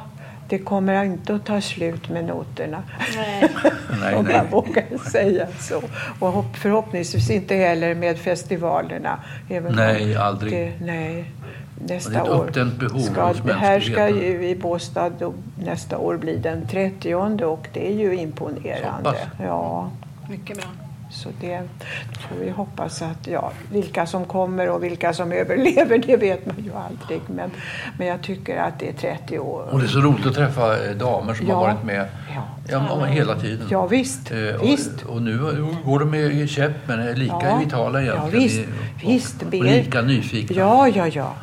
det 0.48 0.58
kommer 0.58 1.04
inte 1.04 1.34
att 1.34 1.44
ta 1.46 1.60
slut 1.60 2.08
med 2.08 2.24
noterna. 2.24 2.82
Nej. 3.16 4.14
Om 4.16 4.24
man 4.32 4.46
vågar 4.50 5.08
säga 5.10 5.46
så. 5.60 5.82
Och 6.18 6.28
hopp- 6.32 6.56
förhoppningsvis 6.56 7.30
inte 7.30 7.54
heller 7.54 7.94
med 7.94 8.18
festivalerna. 8.18 9.18
Även 9.50 9.70
om 9.70 9.76
Nej, 9.76 10.16
aldrig. 10.16 10.52
Det, 10.52 10.72
nej, 10.86 11.30
nästa 11.88 12.10
Det 12.10 12.16
är 12.18 12.22
ett 12.22 12.28
år. 12.30 12.44
uppdämt 12.44 12.78
behov 12.78 12.98
ska, 13.00 13.26
hos 13.26 13.36
det 13.44 13.52
här 13.54 13.80
ska 13.80 14.08
ju 14.08 14.48
i 14.48 14.56
Båstad 14.56 15.10
nästa 15.64 15.98
år 15.98 16.16
bli 16.16 16.36
den 16.36 16.66
30 16.68 17.14
och 17.44 17.68
det 17.72 17.88
är 17.92 17.94
ju 17.94 18.16
imponerande. 18.16 19.14
Ja, 19.42 19.90
Mycket 20.30 20.56
bra. 20.56 20.66
Så 21.14 21.28
det 21.40 21.60
får 22.28 22.36
vi 22.44 22.50
hoppas 22.50 23.02
att, 23.02 23.26
ja, 23.26 23.52
vilka 23.72 24.06
som 24.06 24.24
kommer 24.24 24.68
och 24.70 24.84
vilka 24.84 25.12
som 25.12 25.32
överlever 25.42 25.98
det 26.06 26.16
vet 26.16 26.46
man 26.46 26.56
ju 26.64 26.70
aldrig. 26.74 27.20
Men, 27.26 27.50
men 27.98 28.06
jag 28.06 28.22
tycker 28.22 28.56
att 28.56 28.78
det 28.78 28.88
är 28.88 28.92
30 28.92 29.38
år. 29.38 29.68
Och 29.72 29.78
det 29.78 29.84
är 29.84 29.88
så 29.88 30.00
roligt 30.00 30.26
att 30.26 30.34
träffa 30.34 30.84
eh, 30.86 30.90
damer 30.96 31.34
som 31.34 31.46
Ja. 31.48 31.54
har 31.54 31.60
varit 31.62 31.84
med 31.84 32.08
Ja. 32.34 32.82
ja, 32.88 33.04
hela 33.04 33.34
tiden. 33.34 33.66
Ja, 33.70 33.86
visst. 33.86 34.30
Eh, 34.30 34.38
och, 34.60 34.66
visst. 34.66 35.02
och 35.02 35.22
nu 35.22 35.38
går 35.84 35.98
de 36.00 36.10
med 36.10 36.48
käpp 36.50 36.72
men 36.86 37.00
är 37.00 37.14
lika 37.14 37.36
Ja. 37.42 37.60
vitala 37.64 38.02
Ja, 38.02 38.12
egentligen. 38.12 38.42
visst. 38.48 38.60
Och- 38.68 39.10
Visst, 39.10 39.42
och, 39.42 39.48
Ber- 39.50 39.58
och 39.58 39.64
lika 39.64 40.02
nyfikna. 40.02 40.56
Ja, 40.56 40.88
ja, 40.88 41.06
ja. 41.08 41.34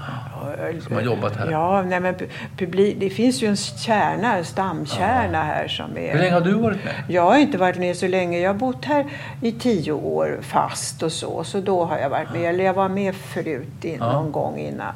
Som 0.82 0.96
har 0.96 1.02
jobbat 1.02 1.36
här. 1.36 1.52
Ja, 1.52 1.82
nej, 1.82 2.00
men 2.00 2.16
pu- 2.16 2.28
publik, 2.58 2.96
det 3.00 3.10
finns 3.10 3.44
ju 3.44 3.48
en 3.48 3.56
kärna, 3.58 4.38
en 4.38 4.46
stamkärna 4.46 5.44
här 5.44 5.68
som 5.68 5.98
är... 5.98 6.12
Hur 6.12 6.20
länge 6.20 6.34
har 6.34 6.42
du 6.42 6.54
varit 6.54 6.84
med? 6.84 6.94
Jag 7.08 7.22
har 7.22 7.38
inte 7.38 7.58
varit 7.58 7.78
med 7.78 7.96
så 7.98 8.08
länge. 8.08 8.40
Jag 8.40 8.50
har 8.50 8.60
bott 8.60 8.86
här 8.86 9.06
i 9.42 9.52
tio 9.52 9.92
år 9.92 10.38
fast 10.42 11.04
och 11.04 11.12
så. 11.12 11.44
Så 11.44 11.62
då 11.62 11.86
har 11.86 11.98
jag 11.98 12.10
varit 12.10 12.32
med. 12.34 12.42
Eller 12.50 12.64
jag 12.64 12.74
var 12.74 12.90
med 12.90 13.16
förut 13.16 13.86
in, 13.86 13.98
Ja. 14.00 14.12
någon 14.12 14.32
gång 14.32 14.58
innan. 14.60 14.94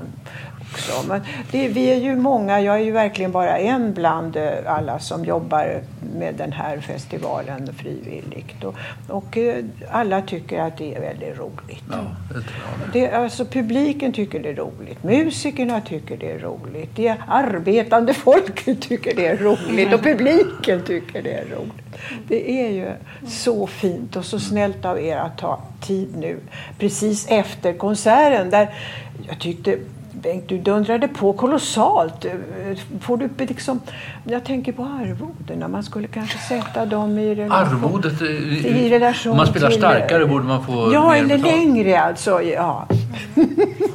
Också. 0.72 1.08
Men 1.08 1.22
det, 1.52 1.68
vi 1.68 1.92
är 1.92 1.96
ju 1.96 2.16
många. 2.16 2.62
Jag 2.62 2.76
är 2.76 2.80
ju 2.80 2.92
verkligen 2.92 3.32
bara 3.32 3.58
en 3.58 3.94
bland 3.94 4.36
eh, 4.38 4.50
alla 4.68 5.00
som 5.00 5.26
jobbar 5.26 5.82
med 6.18 6.34
den 6.36 6.52
här 6.52 6.78
festivalen 6.80 7.74
frivilligt. 7.74 8.64
Och, 8.64 8.76
och 9.08 9.38
eh, 9.38 9.64
alla 9.92 10.22
tycker 10.22 10.60
att 10.62 10.78
det 10.78 10.96
är 10.96 11.02
väldigt 11.02 11.38
roligt. 11.40 11.84
Ja, 11.92 11.98
det. 12.94 13.00
Det, 13.00 13.12
alltså, 13.12 13.46
publiken 13.46 14.14
tycker 14.14 14.40
det 14.40 14.50
är 14.50 14.56
roligt, 14.56 15.04
musikerna 15.46 15.82
tycker 15.82 16.18
det 16.18 16.32
är 16.32 16.40
roligt, 16.40 16.90
det 16.96 17.18
arbetande 17.28 18.14
folket 18.14 18.82
tycker 18.90 19.16
det 19.16 19.28
är 19.28 19.38
roligt 19.38 19.94
och 19.94 20.04
publiken 20.04 20.84
tycker 20.86 21.22
det 21.22 21.34
är 21.34 21.46
roligt. 21.46 21.98
Det 22.28 22.52
är 22.52 22.70
ju 22.70 22.92
så 23.28 23.68
fint 23.68 24.16
och 24.16 24.26
så 24.26 24.40
snällt 24.40 24.86
av 24.86 25.00
er 25.00 25.18
att 25.18 25.38
ta 25.38 25.62
tid 25.82 26.18
nu 26.18 26.40
precis 26.80 27.28
efter 27.30 27.74
konserten 27.74 28.50
där 28.50 28.74
jag 29.28 29.40
tyckte 29.40 29.78
Bengt, 30.22 30.50
du 30.50 30.58
dundrade 30.58 31.08
på 31.08 31.34
kolossalt. 31.34 32.26
Får 33.02 33.18
du 33.18 33.30
liksom, 33.38 33.82
jag 34.24 34.44
tänker 34.44 34.72
på 34.72 34.84
arvodena, 34.84 35.68
man 35.68 35.84
skulle 35.84 36.08
kanske 36.08 36.38
sätta 36.38 36.86
dem 36.86 37.18
i 37.20 37.36
relation. 37.36 37.76
Arvodet, 37.78 38.22
eh, 38.22 38.28
I 38.66 38.90
relation 38.90 39.32
om 39.32 39.38
man 39.38 39.48
spelar 39.48 39.70
till- 39.70 39.78
starkare 39.78 40.26
borde 40.26 40.46
man 40.46 40.66
få 40.66 40.90
Ja, 40.94 41.10
mer 41.10 41.18
eller 41.18 41.38
betalt. 41.38 41.56
längre 41.56 42.00
alltså. 42.02 42.42
Ja. 42.42 42.88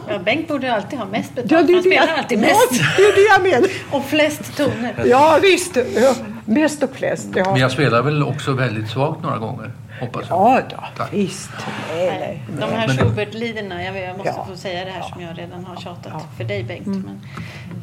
Ja, 0.08 0.18
Bengt 0.24 0.48
borde 0.48 0.74
alltid 0.74 0.98
ha 0.98 1.06
mest 1.06 1.34
betalt. 1.34 1.50
Ja, 1.52 1.62
det 1.62 1.72
är 1.72 1.74
Han 1.74 1.82
det 1.82 1.90
spelar 1.90 2.06
jag- 2.06 2.18
alltid 2.18 2.38
mest. 2.38 2.68
Ja, 2.72 2.86
det 2.96 3.02
är 3.02 3.14
det 3.14 3.22
jag 3.22 3.42
menar. 3.52 3.68
Och 3.90 4.04
flest 4.04 4.56
toner. 4.56 4.94
Ja, 5.06 5.38
visst. 5.42 5.76
Ja, 5.76 6.14
mest 6.44 6.82
och 6.82 6.90
flest. 6.90 7.28
Ja, 7.36 7.50
Men 7.50 7.60
jag 7.60 7.70
spelar 7.70 8.02
väl 8.02 8.22
också 8.22 8.52
väldigt 8.52 8.88
svagt 8.90 9.22
några 9.22 9.38
gånger, 9.38 9.72
hoppas 10.00 10.24
jag. 10.28 10.38
ja 10.38 10.60
då, 10.70 10.76
Tack. 10.96 11.12
visst. 11.12 11.50
Nej, 11.94 12.06
nej. 12.20 12.42
De 12.68 12.74
här 12.76 12.88
Schubert-liderna, 12.88 13.84
jag, 13.84 13.96
jag 13.98 14.16
måste 14.16 14.32
Ja. 14.36 14.44
få 14.50 14.56
säga 14.56 14.84
det 14.84 14.90
här 14.90 15.02
som 15.02 15.20
jag 15.22 15.38
redan 15.38 15.64
har 15.64 15.76
tjatat 15.76 16.12
Ja. 16.12 16.22
för 16.36 16.44
dig 16.44 16.62
Bengt. 16.64 16.86
Mm. 16.86 17.10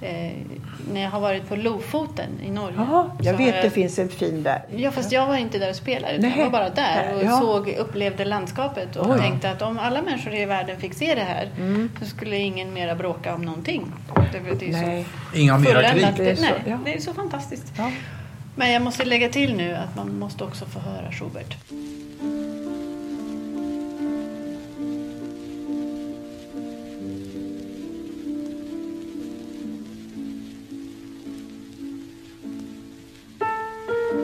Men, 0.01 0.09
eh, 0.09 0.31
när 0.93 1.01
jag 1.01 1.09
har 1.09 1.19
varit 1.19 1.49
på 1.49 1.55
Lofoten 1.55 2.29
i 2.43 2.51
Norge. 2.51 2.75
Ja, 2.77 3.11
jag 3.19 3.33
vet 3.33 3.55
har 3.55 3.61
det 3.61 3.69
finns 3.69 3.99
en 3.99 4.09
fin 4.09 4.43
där. 4.43 4.61
Ja, 4.75 4.91
fast 4.91 5.11
jag 5.11 5.27
var 5.27 5.35
inte 5.35 5.57
där 5.57 5.69
och 5.69 5.75
spelade. 5.75 6.13
Utan 6.13 6.29
Nej. 6.29 6.39
jag 6.39 6.45
var 6.45 6.51
bara 6.51 6.69
där 6.69 7.15
och 7.15 7.23
Ja. 7.23 7.39
såg, 7.39 7.67
upplevde 7.69 8.25
landskapet 8.25 8.95
och 8.95 9.09
Oj. 9.09 9.19
tänkte 9.19 9.51
att 9.51 9.61
om 9.61 9.79
alla 9.79 10.01
människor 10.01 10.33
i 10.33 10.45
världen 10.45 10.77
fick 10.79 10.93
se 10.93 11.15
det 11.15 11.21
här 11.21 11.49
Mm. 11.57 11.89
så 11.99 12.05
skulle 12.05 12.37
ingen 12.37 12.73
mera 12.73 12.95
bråka 12.95 13.35
om 13.35 13.41
någonting. 13.41 13.91
Det, 14.31 14.39
det 14.59 14.67
är 14.67 14.71
Nej. 14.71 15.05
så 15.33 15.37
Inga 15.39 15.57
mera 15.57 15.89
krig. 15.91 16.07
Det 16.17 16.29
är 16.31 16.35
så, 16.35 16.41
Nej, 16.41 16.53
ja. 16.65 16.77
det 16.85 16.93
är 16.95 16.99
så 17.01 17.13
fantastiskt. 17.13 17.73
Ja. 17.77 17.91
Men 18.59 18.71
jag 18.71 18.81
måste 18.81 19.05
lägga 19.05 19.29
till 19.29 19.55
nu 19.55 19.73
att 19.73 19.95
man 19.95 20.19
måste 20.19 20.43
också 20.43 20.65
få 20.65 20.79
höra 20.79 21.11
Schubert. 21.11 21.55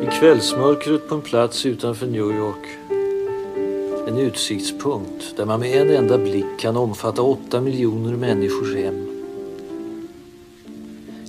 I 0.04 0.20
kvällsmörkret 0.20 1.10
på 1.10 1.16
en 1.16 1.22
plats 1.22 1.66
utanför 1.66 2.08
New 2.08 2.38
York. 2.38 2.68
En 4.08 4.18
utsiktspunkt 4.18 5.38
där 5.38 5.46
man 5.46 5.60
med 5.60 5.82
en 5.82 5.90
enda 5.90 6.18
blick 6.18 6.60
kan 6.60 6.78
omfatta 6.78 7.22
åtta 7.22 7.62
miljoner 7.62 8.16
människors 8.16 8.76
hem. 8.76 9.13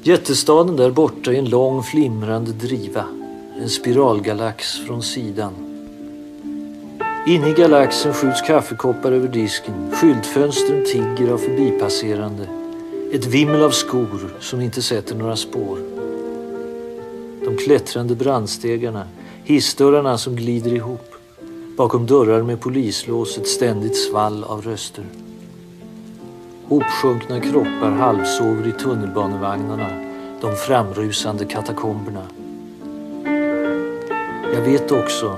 Jättestaden 0.07 0.77
där 0.77 0.91
borta 0.91 1.33
är 1.33 1.39
en 1.39 1.49
lång 1.49 1.83
flimrande 1.83 2.53
driva. 2.53 3.05
En 3.61 3.69
spiralgalax 3.69 4.79
från 4.79 5.03
sidan. 5.03 5.53
Inne 7.27 7.49
i 7.49 7.53
galaxen 7.53 8.15
skjuts 8.15 8.43
kaffekoppar 8.43 9.13
över 9.13 9.29
disken. 9.29 9.91
Skyltfönstren 9.93 10.85
tigger 10.85 11.33
av 11.33 11.39
förbipasserande. 11.39 12.49
Ett 13.13 13.27
vimmel 13.27 13.63
av 13.63 13.71
skor 13.71 14.35
som 14.41 14.61
inte 14.61 14.83
sätter 14.83 15.15
några 15.15 15.37
spår. 15.37 15.79
De 17.45 17.57
klättrande 17.57 18.15
brandstegarna, 18.15 19.09
hissdörrarna 19.45 20.19
som 20.19 20.37
glider 20.37 20.75
ihop. 20.75 21.15
Bakom 21.77 22.07
dörrar 22.07 22.43
med 22.43 22.61
polislås 22.61 23.39
ett 23.39 23.49
ständigt 23.49 23.97
svall 23.97 24.45
av 24.45 24.63
röster. 24.63 25.05
Hopsjunkna 26.69 27.41
kroppar 27.41 27.91
halvsover 27.91 28.69
i 28.69 28.73
tunnelbanevagnarna, 28.73 29.89
de 30.41 30.57
framrusande 30.57 31.45
katakomberna. 31.45 32.23
Jag 34.55 34.61
vet 34.61 34.93
också, 34.93 35.37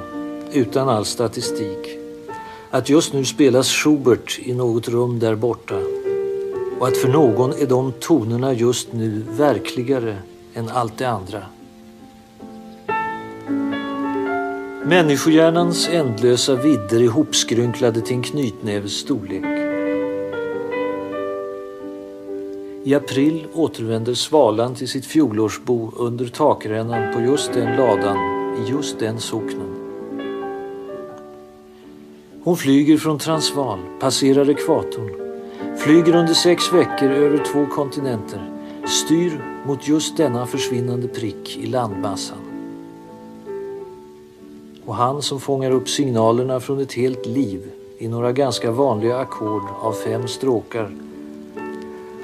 utan 0.52 0.88
all 0.88 1.04
statistik, 1.04 1.98
att 2.70 2.88
just 2.88 3.12
nu 3.12 3.24
spelas 3.24 3.68
Schubert 3.68 4.38
i 4.38 4.54
något 4.54 4.88
rum 4.88 5.18
där 5.18 5.34
borta 5.34 5.80
och 6.78 6.88
att 6.88 6.96
för 6.96 7.08
någon 7.08 7.52
är 7.52 7.66
de 7.66 7.92
tonerna 7.92 8.52
just 8.52 8.92
nu 8.92 9.24
verkligare 9.30 10.16
än 10.54 10.68
allt 10.68 10.98
det 10.98 11.08
andra. 11.08 11.42
Människohjärnans 14.84 15.88
ändlösa 15.88 16.54
vidder 16.54 17.02
är 17.02 17.08
hopskrynklade 17.08 18.00
till 18.00 18.16
en 18.16 18.22
knytnäves 18.22 18.92
storlek. 18.92 19.55
I 22.86 22.94
april 22.94 23.46
återvänder 23.54 24.14
svalan 24.14 24.74
till 24.74 24.88
sitt 24.88 25.06
fjolårsbo 25.06 25.90
under 25.96 26.26
takrännan 26.26 27.14
på 27.14 27.20
just 27.20 27.52
den 27.52 27.76
ladan 27.76 28.16
i 28.56 28.70
just 28.70 28.98
den 28.98 29.20
socknen. 29.20 29.76
Hon 32.42 32.56
flyger 32.56 32.98
från 32.98 33.18
Transvaal, 33.18 33.78
passerar 34.00 34.50
ekvatorn, 34.50 35.10
flyger 35.78 36.16
under 36.16 36.34
sex 36.34 36.72
veckor 36.72 37.10
över 37.10 37.44
två 37.52 37.66
kontinenter, 37.66 38.50
styr 38.86 39.62
mot 39.66 39.88
just 39.88 40.16
denna 40.16 40.46
försvinnande 40.46 41.08
prick 41.08 41.56
i 41.56 41.66
landmassan. 41.66 42.38
Och 44.84 44.94
han 44.94 45.22
som 45.22 45.40
fångar 45.40 45.70
upp 45.70 45.88
signalerna 45.88 46.60
från 46.60 46.80
ett 46.80 46.92
helt 46.92 47.26
liv 47.26 47.70
i 47.98 48.08
några 48.08 48.32
ganska 48.32 48.70
vanliga 48.70 49.18
ackord 49.18 49.62
av 49.80 49.92
fem 49.92 50.28
stråkar. 50.28 51.05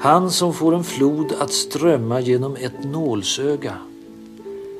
Han 0.03 0.31
som 0.31 0.53
får 0.53 0.75
en 0.75 0.83
flod 0.83 1.33
att 1.39 1.53
strömma 1.53 2.19
genom 2.19 2.55
ett 2.55 2.83
nålsöga 2.83 3.73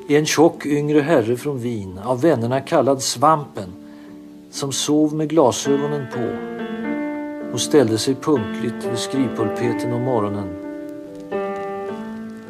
är 0.08 0.18
en 0.18 0.26
tjock 0.26 0.66
yngre 0.66 1.00
herre 1.00 1.36
från 1.36 1.58
Wien, 1.58 1.98
av 1.98 2.20
vännerna 2.20 2.60
kallad 2.60 3.02
Svampen, 3.02 3.72
som 4.50 4.72
sov 4.72 5.14
med 5.14 5.28
glasögonen 5.28 6.06
på 6.12 6.36
och 7.52 7.60
ställde 7.60 7.98
sig 7.98 8.14
punktligt 8.14 8.84
vid 8.90 8.98
skrivpulpeten 8.98 9.92
om 9.92 10.02
morgonen 10.02 10.56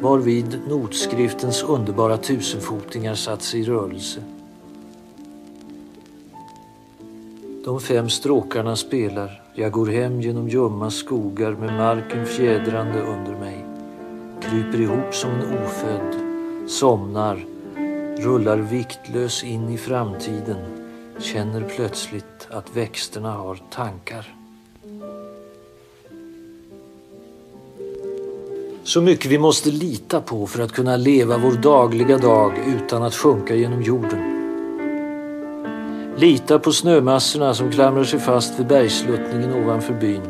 varvid 0.01 0.59
notskriftens 0.67 1.63
underbara 1.63 2.17
tusenfotingar 2.17 3.15
satt 3.15 3.41
sig 3.41 3.59
i 3.59 3.63
rörelse. 3.63 4.19
De 7.65 7.79
fem 7.79 8.09
stråkarna 8.09 8.75
spelar 8.75 9.44
jag 9.57 9.71
går 9.71 9.85
hem 9.85 10.21
genom 10.21 10.49
ljumma 10.49 10.91
skogar 10.91 11.51
med 11.51 11.73
marken 11.73 12.25
fjädrande 12.25 12.99
under 12.99 13.39
mig. 13.39 13.65
Kryper 14.41 14.81
ihop 14.81 15.15
som 15.15 15.31
en 15.31 15.41
ofödd, 15.41 16.15
somnar, 16.69 17.45
rullar 18.17 18.57
viktlös 18.57 19.43
in 19.43 19.69
i 19.69 19.77
framtiden, 19.77 20.57
känner 21.19 21.61
plötsligt 21.61 22.47
att 22.49 22.75
växterna 22.75 23.31
har 23.31 23.59
tankar. 23.71 24.35
Så 28.83 29.01
mycket 29.01 29.31
vi 29.31 29.37
måste 29.37 29.69
lita 29.69 30.21
på 30.21 30.47
för 30.47 30.63
att 30.63 30.71
kunna 30.71 30.97
leva 30.97 31.37
vår 31.37 31.51
dagliga 31.51 32.17
dag 32.17 32.53
utan 32.67 33.03
att 33.03 33.15
sjunka 33.15 33.55
genom 33.55 33.81
jorden. 33.81 34.34
Lita 36.17 36.59
på 36.59 36.71
snömassorna 36.71 37.53
som 37.53 37.71
klamrar 37.71 38.03
sig 38.03 38.19
fast 38.19 38.59
vid 38.59 38.67
bergsluttningen 38.67 39.53
ovanför 39.53 39.93
byn. 39.93 40.21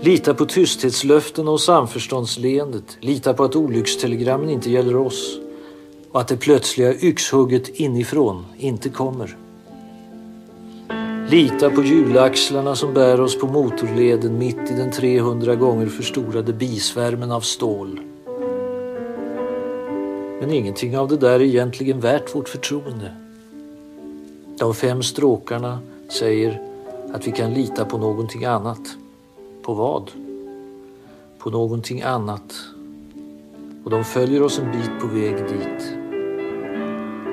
Lita 0.00 0.34
på 0.34 0.44
tysthetslöften 0.44 1.48
och 1.48 1.60
samförståndsleendet. 1.60 2.96
Lita 3.00 3.34
på 3.34 3.44
att 3.44 3.56
olyckstelegrammen 3.56 4.50
inte 4.50 4.70
gäller 4.70 4.96
oss 4.96 5.38
och 6.12 6.20
att 6.20 6.28
det 6.28 6.36
plötsliga 6.36 6.94
yxhugget 6.94 7.68
inifrån 7.68 8.44
inte 8.58 8.88
kommer. 8.88 9.36
Lita 11.30 11.70
på 11.70 11.82
hjulaxlarna 11.82 12.76
som 12.76 12.94
bär 12.94 13.20
oss 13.20 13.40
på 13.40 13.46
motorleden 13.46 14.38
mitt 14.38 14.70
i 14.70 14.74
den 14.74 14.90
300 14.90 15.54
gånger 15.54 15.86
förstorade 15.86 16.52
bisvärmen 16.52 17.32
av 17.32 17.40
stål. 17.40 18.00
Men 20.40 20.50
ingenting 20.50 20.98
av 20.98 21.08
det 21.08 21.16
där 21.16 21.34
är 21.34 21.42
egentligen 21.42 22.00
värt 22.00 22.34
vårt 22.34 22.48
förtroende. 22.48 23.21
De 24.62 24.74
fem 24.74 25.02
stråkarna 25.02 25.78
säger 26.08 26.62
att 27.12 27.26
vi 27.26 27.32
kan 27.32 27.54
lita 27.54 27.84
på 27.84 27.98
någonting 27.98 28.44
annat. 28.44 28.96
På 29.62 29.74
vad? 29.74 30.10
På 31.38 31.50
någonting 31.50 32.02
annat. 32.02 32.54
Och 33.84 33.90
de 33.90 34.04
följer 34.04 34.42
oss 34.42 34.58
en 34.58 34.72
bit 34.72 34.90
på 35.00 35.06
väg 35.06 35.36
dit. 35.36 35.96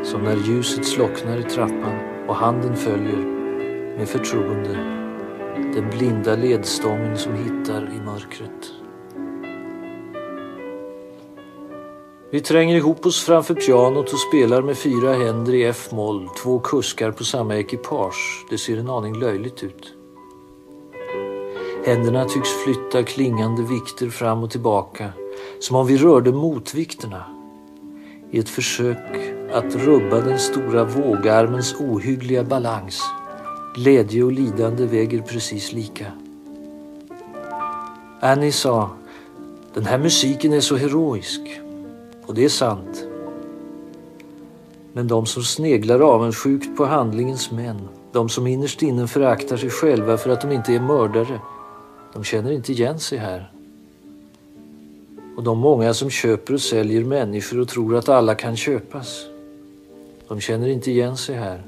Som 0.07 0.21
när 0.23 0.35
ljuset 0.35 0.85
slocknar 0.85 1.37
i 1.37 1.43
trappan 1.43 2.27
och 2.27 2.35
handen 2.35 2.75
följer 2.75 3.17
med 3.97 4.07
förtroende 4.07 4.73
den 5.55 5.89
blinda 5.89 6.35
ledstången 6.35 7.17
som 7.17 7.33
hittar 7.33 7.91
i 7.95 8.01
mörkret. 8.05 8.73
Vi 12.31 12.41
tränger 12.41 12.75
ihop 12.75 13.05
oss 13.05 13.23
framför 13.23 13.53
pianot 13.53 14.13
och 14.13 14.19
spelar 14.19 14.61
med 14.61 14.77
fyra 14.77 15.13
händer 15.13 15.53
i 15.53 15.63
F-moll, 15.63 16.29
två 16.43 16.59
kuskar 16.59 17.11
på 17.11 17.23
samma 17.23 17.55
ekipage. 17.55 18.45
Det 18.49 18.57
ser 18.57 18.77
en 18.77 18.89
aning 18.89 19.19
löjligt 19.19 19.63
ut. 19.63 19.93
Händerna 21.85 22.25
tycks 22.25 22.49
flytta 22.49 23.03
klingande 23.03 23.63
vikter 23.63 24.09
fram 24.09 24.43
och 24.43 24.51
tillbaka, 24.51 25.09
som 25.59 25.75
om 25.75 25.87
vi 25.87 25.97
rörde 25.97 26.31
motvikterna 26.31 27.23
i 28.31 28.39
ett 28.39 28.49
försök 28.49 29.33
att 29.53 29.75
rubba 29.75 30.21
den 30.21 30.39
stora 30.39 30.83
vågarmens 30.83 31.75
ohyggliga 31.79 32.43
balans. 32.43 33.01
Glädje 33.75 34.23
och 34.23 34.31
lidande 34.31 34.85
väger 34.85 35.21
precis 35.21 35.73
lika. 35.73 36.05
Annie 38.21 38.51
sa, 38.51 38.89
den 39.73 39.85
här 39.85 39.97
musiken 39.97 40.53
är 40.53 40.61
så 40.61 40.75
heroisk. 40.75 41.41
Och 42.29 42.35
det 42.35 42.45
är 42.45 42.49
sant. 42.49 43.07
Men 44.93 45.07
de 45.07 45.25
som 45.25 45.43
sneglar 45.43 45.99
avundsjukt 45.99 46.77
på 46.77 46.85
handlingens 46.85 47.51
män, 47.51 47.87
de 48.11 48.29
som 48.29 48.47
innerst 48.47 48.81
inne 48.81 49.07
föraktar 49.07 49.57
sig 49.57 49.69
själva 49.69 50.17
för 50.17 50.29
att 50.29 50.41
de 50.41 50.51
inte 50.51 50.73
är 50.73 50.79
mördare, 50.79 51.39
de 52.13 52.23
känner 52.23 52.51
inte 52.51 52.71
igen 52.71 52.99
sig 52.99 53.17
här. 53.17 53.51
Och 55.37 55.43
de 55.43 55.57
många 55.57 55.93
som 55.93 56.09
köper 56.09 56.53
och 56.53 56.61
säljer 56.61 57.03
människor 57.03 57.59
och 57.59 57.67
tror 57.67 57.95
att 57.95 58.09
alla 58.09 58.35
kan 58.35 58.57
köpas, 58.57 59.25
de 60.27 60.39
känner 60.39 60.67
inte 60.67 60.91
igen 60.91 61.17
sig 61.17 61.35
här. 61.35 61.63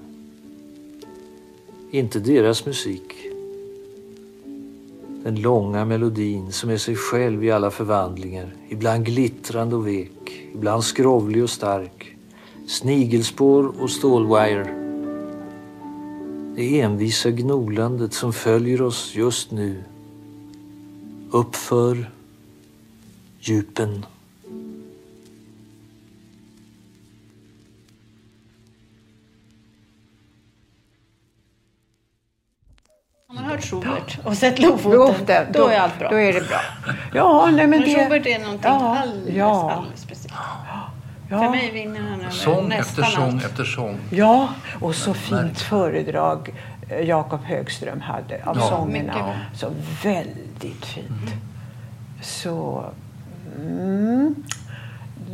Inte 1.91 2.19
deras 2.19 2.65
musik. 2.65 3.30
Den 5.23 5.41
långa 5.41 5.85
melodin 5.85 6.51
som 6.51 6.69
är 6.69 6.77
sig 6.77 6.95
själv 6.95 7.43
i 7.43 7.51
alla 7.51 7.71
förvandlingar. 7.71 8.53
Ibland 8.69 9.05
glittrande 9.05 9.75
och 9.75 9.87
vek, 9.87 10.47
ibland 10.53 10.83
skrovlig 10.83 11.43
och 11.43 11.49
stark. 11.49 12.15
Snigelspår 12.67 13.81
och 13.81 13.89
stålwire. 13.89 14.77
Det 16.55 16.81
envisa 16.81 17.31
gnolandet 17.31 18.13
som 18.13 18.33
följer 18.33 18.81
oss 18.81 19.11
just 19.15 19.51
nu. 19.51 19.83
Uppför 21.31 22.11
djupen. 23.39 24.05
Schubert 33.71 34.19
och 34.23 34.37
sett 34.37 34.59
Lofoten, 34.59 34.91
Lofoten, 34.99 35.45
då, 35.53 35.67
är 35.67 35.79
allt 35.79 35.99
bra. 35.99 36.09
Då 36.09 36.15
är 36.19 36.33
det 36.33 36.41
bra. 36.47 36.59
Ja, 37.13 37.45
nej, 37.45 37.53
men 37.55 37.69
Men 37.69 37.81
det... 37.81 37.95
Schubert 37.95 38.25
är 38.25 38.39
någonting 38.39 38.71
Ja, 38.71 38.97
alldeles, 38.99 39.35
ja. 39.35 39.71
alldeles 39.71 40.01
speciellt. 40.01 40.33
ja. 41.29 41.39
För 41.41 41.49
mig 41.49 41.71
vinner 41.71 42.01
han 42.01 42.21
över 42.21 42.29
Sång 42.31 42.69
nästan 42.69 43.03
efter 43.03 43.03
sång 43.03 43.33
allt. 43.33 43.45
efter 43.45 43.63
sång. 43.63 43.97
Ja, 44.09 44.49
och 44.79 44.95
så 44.95 45.13
fint 45.13 45.59
föredrag 45.61 46.53
eh, 46.89 46.99
Jakob 47.01 47.43
Högström 47.43 48.01
hade 48.01 48.41
av 48.45 48.57
Ja. 48.59 48.67
sångerna. 48.69 49.33
Så 49.55 49.67
väldigt 50.03 50.85
fint. 50.85 51.31
Så... 52.21 52.85
Mm. 53.61 54.35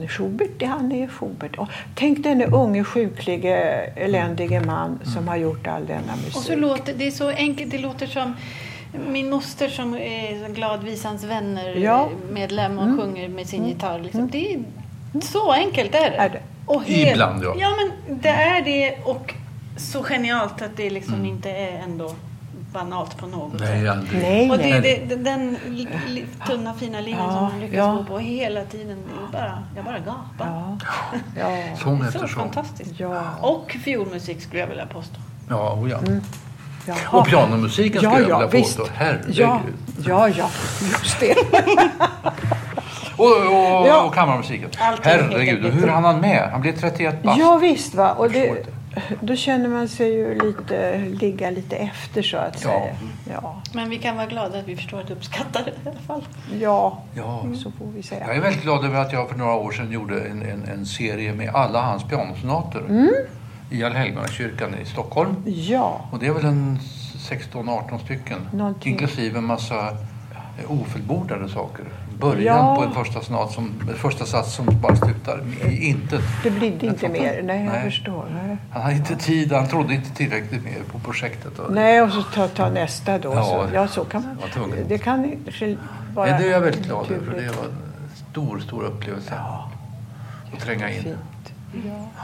Schubert, 0.08 0.50
det 0.58 0.66
han 0.66 0.92
är 0.92 1.08
Schubert. 1.08 1.58
Och 1.58 1.68
tänk 1.96 2.24
denne 2.24 2.46
unge, 2.46 2.84
sjuklige, 2.84 3.56
eländige 3.96 4.60
man 4.62 5.00
som 5.04 5.28
har 5.28 5.36
gjort 5.36 5.68
all 5.68 5.86
denna 5.86 6.16
musik. 6.16 6.36
Och 6.36 6.44
så 6.44 6.56
låter 6.56 6.94
det 6.94 7.08
är 7.08 7.12
så 7.12 7.30
enkelt. 7.30 7.72
Det 7.72 7.78
låter 7.78 8.08
som 8.08 8.34
min 9.08 9.30
moster 9.30 9.68
som 9.70 9.96
är 9.96 10.50
Gladvisans 10.50 11.24
vänner 11.24 11.76
Ja. 11.76 12.10
medlem 12.32 12.80
och 12.80 13.00
sjunger 13.02 13.30
med 13.30 13.48
sin 13.48 13.66
gitarr. 13.68 14.00
Liksom. 14.00 14.30
Det 14.30 14.54
är 14.54 14.60
så 15.22 15.52
enkelt 15.52 15.96
är 15.96 16.10
det. 16.12 16.18
Är 16.18 16.30
det? 16.30 16.42
Och 16.66 16.90
Ibland, 16.90 17.44
ja. 17.44 17.56
Ja, 17.60 17.70
men 17.78 18.18
det 18.22 18.30
är 18.30 18.62
det. 18.62 18.96
Och 19.04 19.34
så 19.78 20.04
genialt 20.04 20.62
att 20.62 20.78
det 20.78 20.90
liksom 20.90 21.14
Mm. 21.14 21.26
inte 21.26 21.50
är 21.52 21.80
ändå 21.84 22.16
banalt 22.74 23.18
på 23.18 23.28
något 23.28 23.60
Nej, 23.60 23.82
sätt. 23.82 23.90
aldrig. 23.92 24.22
Nej, 24.22 24.50
Och 24.52 24.58
det, 24.58 24.64
nej. 24.70 24.82
det, 25.10 25.16
det, 25.16 25.24
den 25.24 25.58
li, 25.68 25.88
li, 26.08 26.26
tunna 26.48 26.74
fina 26.74 27.00
linjen 27.00 27.20
Ja, 27.24 27.32
som 27.34 27.44
man 27.44 27.60
lyckas 27.60 27.78
ja. 27.78 27.92
gå 27.92 28.04
på 28.04 28.18
hela 28.20 28.64
tiden. 28.64 28.98
är 28.98 29.32
Bara, 29.32 29.64
jag 29.76 29.86
bara 29.86 30.00
gapar. 30.00 30.48
Ja. 30.48 30.78
Ja. 31.38 31.78
Sång 31.78 32.00
Så 32.00 32.06
efter 32.08 32.20
sång. 32.20 32.30
fantastiskt. 32.30 33.00
Ja. 33.00 33.24
Och 33.42 33.78
fiolmusik 33.84 34.42
skulle 34.42 34.60
jag 34.60 34.68
vilja 34.68 34.86
påstå. 34.86 35.16
Ja, 35.50 35.74
oh 35.74 35.90
ja. 35.90 36.00
Jaha. 36.88 36.98
Och 37.20 37.26
pianomusiken 37.28 38.02
skulle 38.02 38.14
Ja, 38.14 38.20
jag 38.20 38.30
ja, 38.30 38.38
vilja 38.48 38.62
visst. 38.62 38.78
påstå. 38.78 38.94
Herregud. 38.96 39.36
Ja, 39.38 39.62
ja, 40.06 40.28
ja, 40.30 40.50
just 41.04 41.20
det. 41.20 41.36
Och, 43.18 43.26
och, 43.26 43.88
Ja. 43.88 44.02
och 44.04 44.14
kammarmusiken. 44.14 44.70
Allting 44.80 45.04
Herregud, 45.12 45.66
och 45.66 45.72
hur 45.72 45.88
hann 45.88 46.04
han 46.04 46.20
med? 46.22 46.50
Han 46.52 46.62
blev 46.62 46.80
31 46.80 47.24
bast. 47.24 47.40
Ja, 47.40 47.58
visst 47.58 47.96
va. 47.96 48.12
Och 48.12 48.32
det. 48.32 48.66
Då 49.22 49.36
känner 49.36 49.70
man 49.70 49.88
sig 49.88 50.14
ju 50.14 50.40
lite, 50.42 50.98
ligga 51.00 51.50
lite 51.50 51.76
efter 51.76 52.22
så 52.22 52.38
att 52.38 52.64
Ja. 52.64 52.70
säga. 52.70 52.96
Ja, 53.42 53.62
Men 53.74 53.90
vi 53.90 53.98
kan 53.98 54.16
vara 54.16 54.26
glada 54.26 54.60
att 54.60 54.68
vi 54.68 54.76
förstår 54.76 55.00
att 55.02 55.12
uppskatta 55.12 55.60
det 55.64 55.72
i 55.72 55.90
alla 55.90 56.00
fall. 56.00 56.26
ja, 56.60 57.04
Ja. 57.16 57.44
så 57.64 57.72
får 57.72 57.86
vi 57.96 58.04
säga. 58.04 58.28
Jag 58.28 58.36
är 58.38 58.42
väldigt 58.42 58.62
glad 58.64 58.86
över 58.86 59.02
att 59.02 59.14
jag 59.14 59.30
för 59.30 59.38
några 59.38 59.54
år 59.56 59.72
sedan 59.72 59.92
gjorde 59.92 60.22
en, 60.22 60.42
en, 60.42 60.66
en 60.66 60.86
serie 60.86 61.34
med 61.34 61.50
alla 61.56 61.82
hans 61.82 62.04
pianosonater 62.04 62.80
Mm. 62.80 63.10
i 63.72 63.84
Allhelgonakyrkan 63.84 64.76
i 64.82 64.86
Stockholm. 64.86 65.36
Ja, 65.46 66.02
Och 66.12 66.20
det 66.20 66.28
är 66.28 66.34
väl 66.34 66.46
en 66.46 66.80
16-18 67.20 67.98
stycken. 68.06 68.38
Någonting. 68.54 68.92
Inklusive 68.92 69.38
en 69.38 69.44
massa 69.46 69.88
eh, 70.60 70.72
ofullbordade 70.72 71.50
saker. 71.50 71.86
Början 72.20 72.58
Ja. 72.58 72.76
på 72.76 72.84
en 72.84 72.92
första, 72.94 73.22
snat 73.22 73.52
som, 73.52 73.72
första 73.96 74.26
sats 74.26 74.54
som 74.54 74.66
bara 74.82 74.96
slutar 74.96 75.42
i 75.70 75.88
intet. 75.88 76.22
det 76.44 76.52
blir 76.52 76.84
inte 76.84 77.10
mer. 77.10 77.42
Nej, 77.44 77.64
jag 77.66 77.74
Nej. 77.74 77.84
förstår. 77.84 78.26
Nej. 78.44 78.58
Han 78.72 78.82
hade 78.82 78.96
inte 78.96 79.16
tid, 79.16 79.52
han 79.52 79.68
trodde 79.68 79.94
inte 79.94 80.10
tillräckligt 80.16 80.64
mer 80.64 80.80
på 80.92 81.00
projektet. 81.00 81.60
Och- 81.60 81.74
Nej, 81.74 82.02
och 82.02 82.12
så 82.12 82.24
ta, 82.24 82.48
ta 82.48 82.70
nästa 82.70 83.18
då. 83.18 83.34
Ja, 83.34 83.44
så, 83.44 83.68
ja, 83.74 83.88
så 83.88 84.06
kan 84.06 84.22
man. 84.24 84.38
Det 84.88 84.98
kan 84.98 85.22
vara 86.14 86.30
Nej, 86.32 86.42
det 86.42 86.48
är 86.48 86.52
jag 86.52 86.62
väldigt 86.62 86.86
glad 86.86 87.12
över. 87.12 87.42
Det 87.42 87.48
var 87.58 87.66
en 87.66 87.78
stor, 88.32 88.60
stor 88.60 88.84
upplevelse. 88.84 89.34
Ja, 89.38 89.72
Att 90.54 90.60
tränga 90.60 90.90
in 90.92 91.04
fint. 91.04 91.54
Ja. 91.86 92.24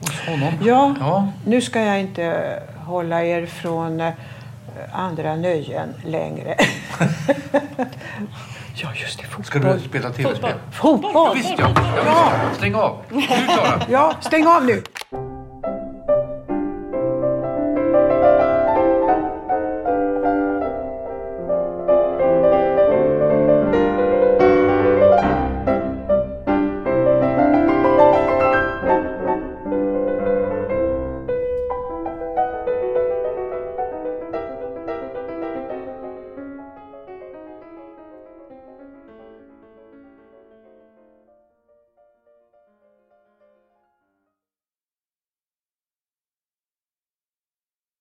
hos 0.00 0.20
honom. 0.28 0.52
Ja. 0.62 0.94
ja. 1.00 1.28
Nu 1.46 1.60
ska 1.60 1.80
jag 1.80 2.00
inte 2.00 2.58
hålla 2.84 3.22
er 3.24 3.46
från 3.46 4.00
eh, 4.00 4.12
andra 4.92 5.36
nöjen 5.36 5.88
längre. 6.04 6.54
ja, 8.74 8.88
just 8.94 9.18
det. 9.18 9.44
Ska 9.44 9.60
Fotboll. 9.60 9.78
du 9.78 9.88
spela 9.88 10.10
tv-spel? 10.10 10.54
Fotboll! 10.72 11.36
Visst 11.36 11.54
ja. 11.58 11.72
ja, 11.76 11.82
visst, 11.82 12.06
ja. 12.06 12.32
Stäng 12.56 12.74
av. 12.74 12.98
Nu 13.10 13.22
Klara. 13.22 13.80
Ja, 13.88 14.14
stäng 14.20 14.46
av 14.46 14.64
nu. 14.64 14.82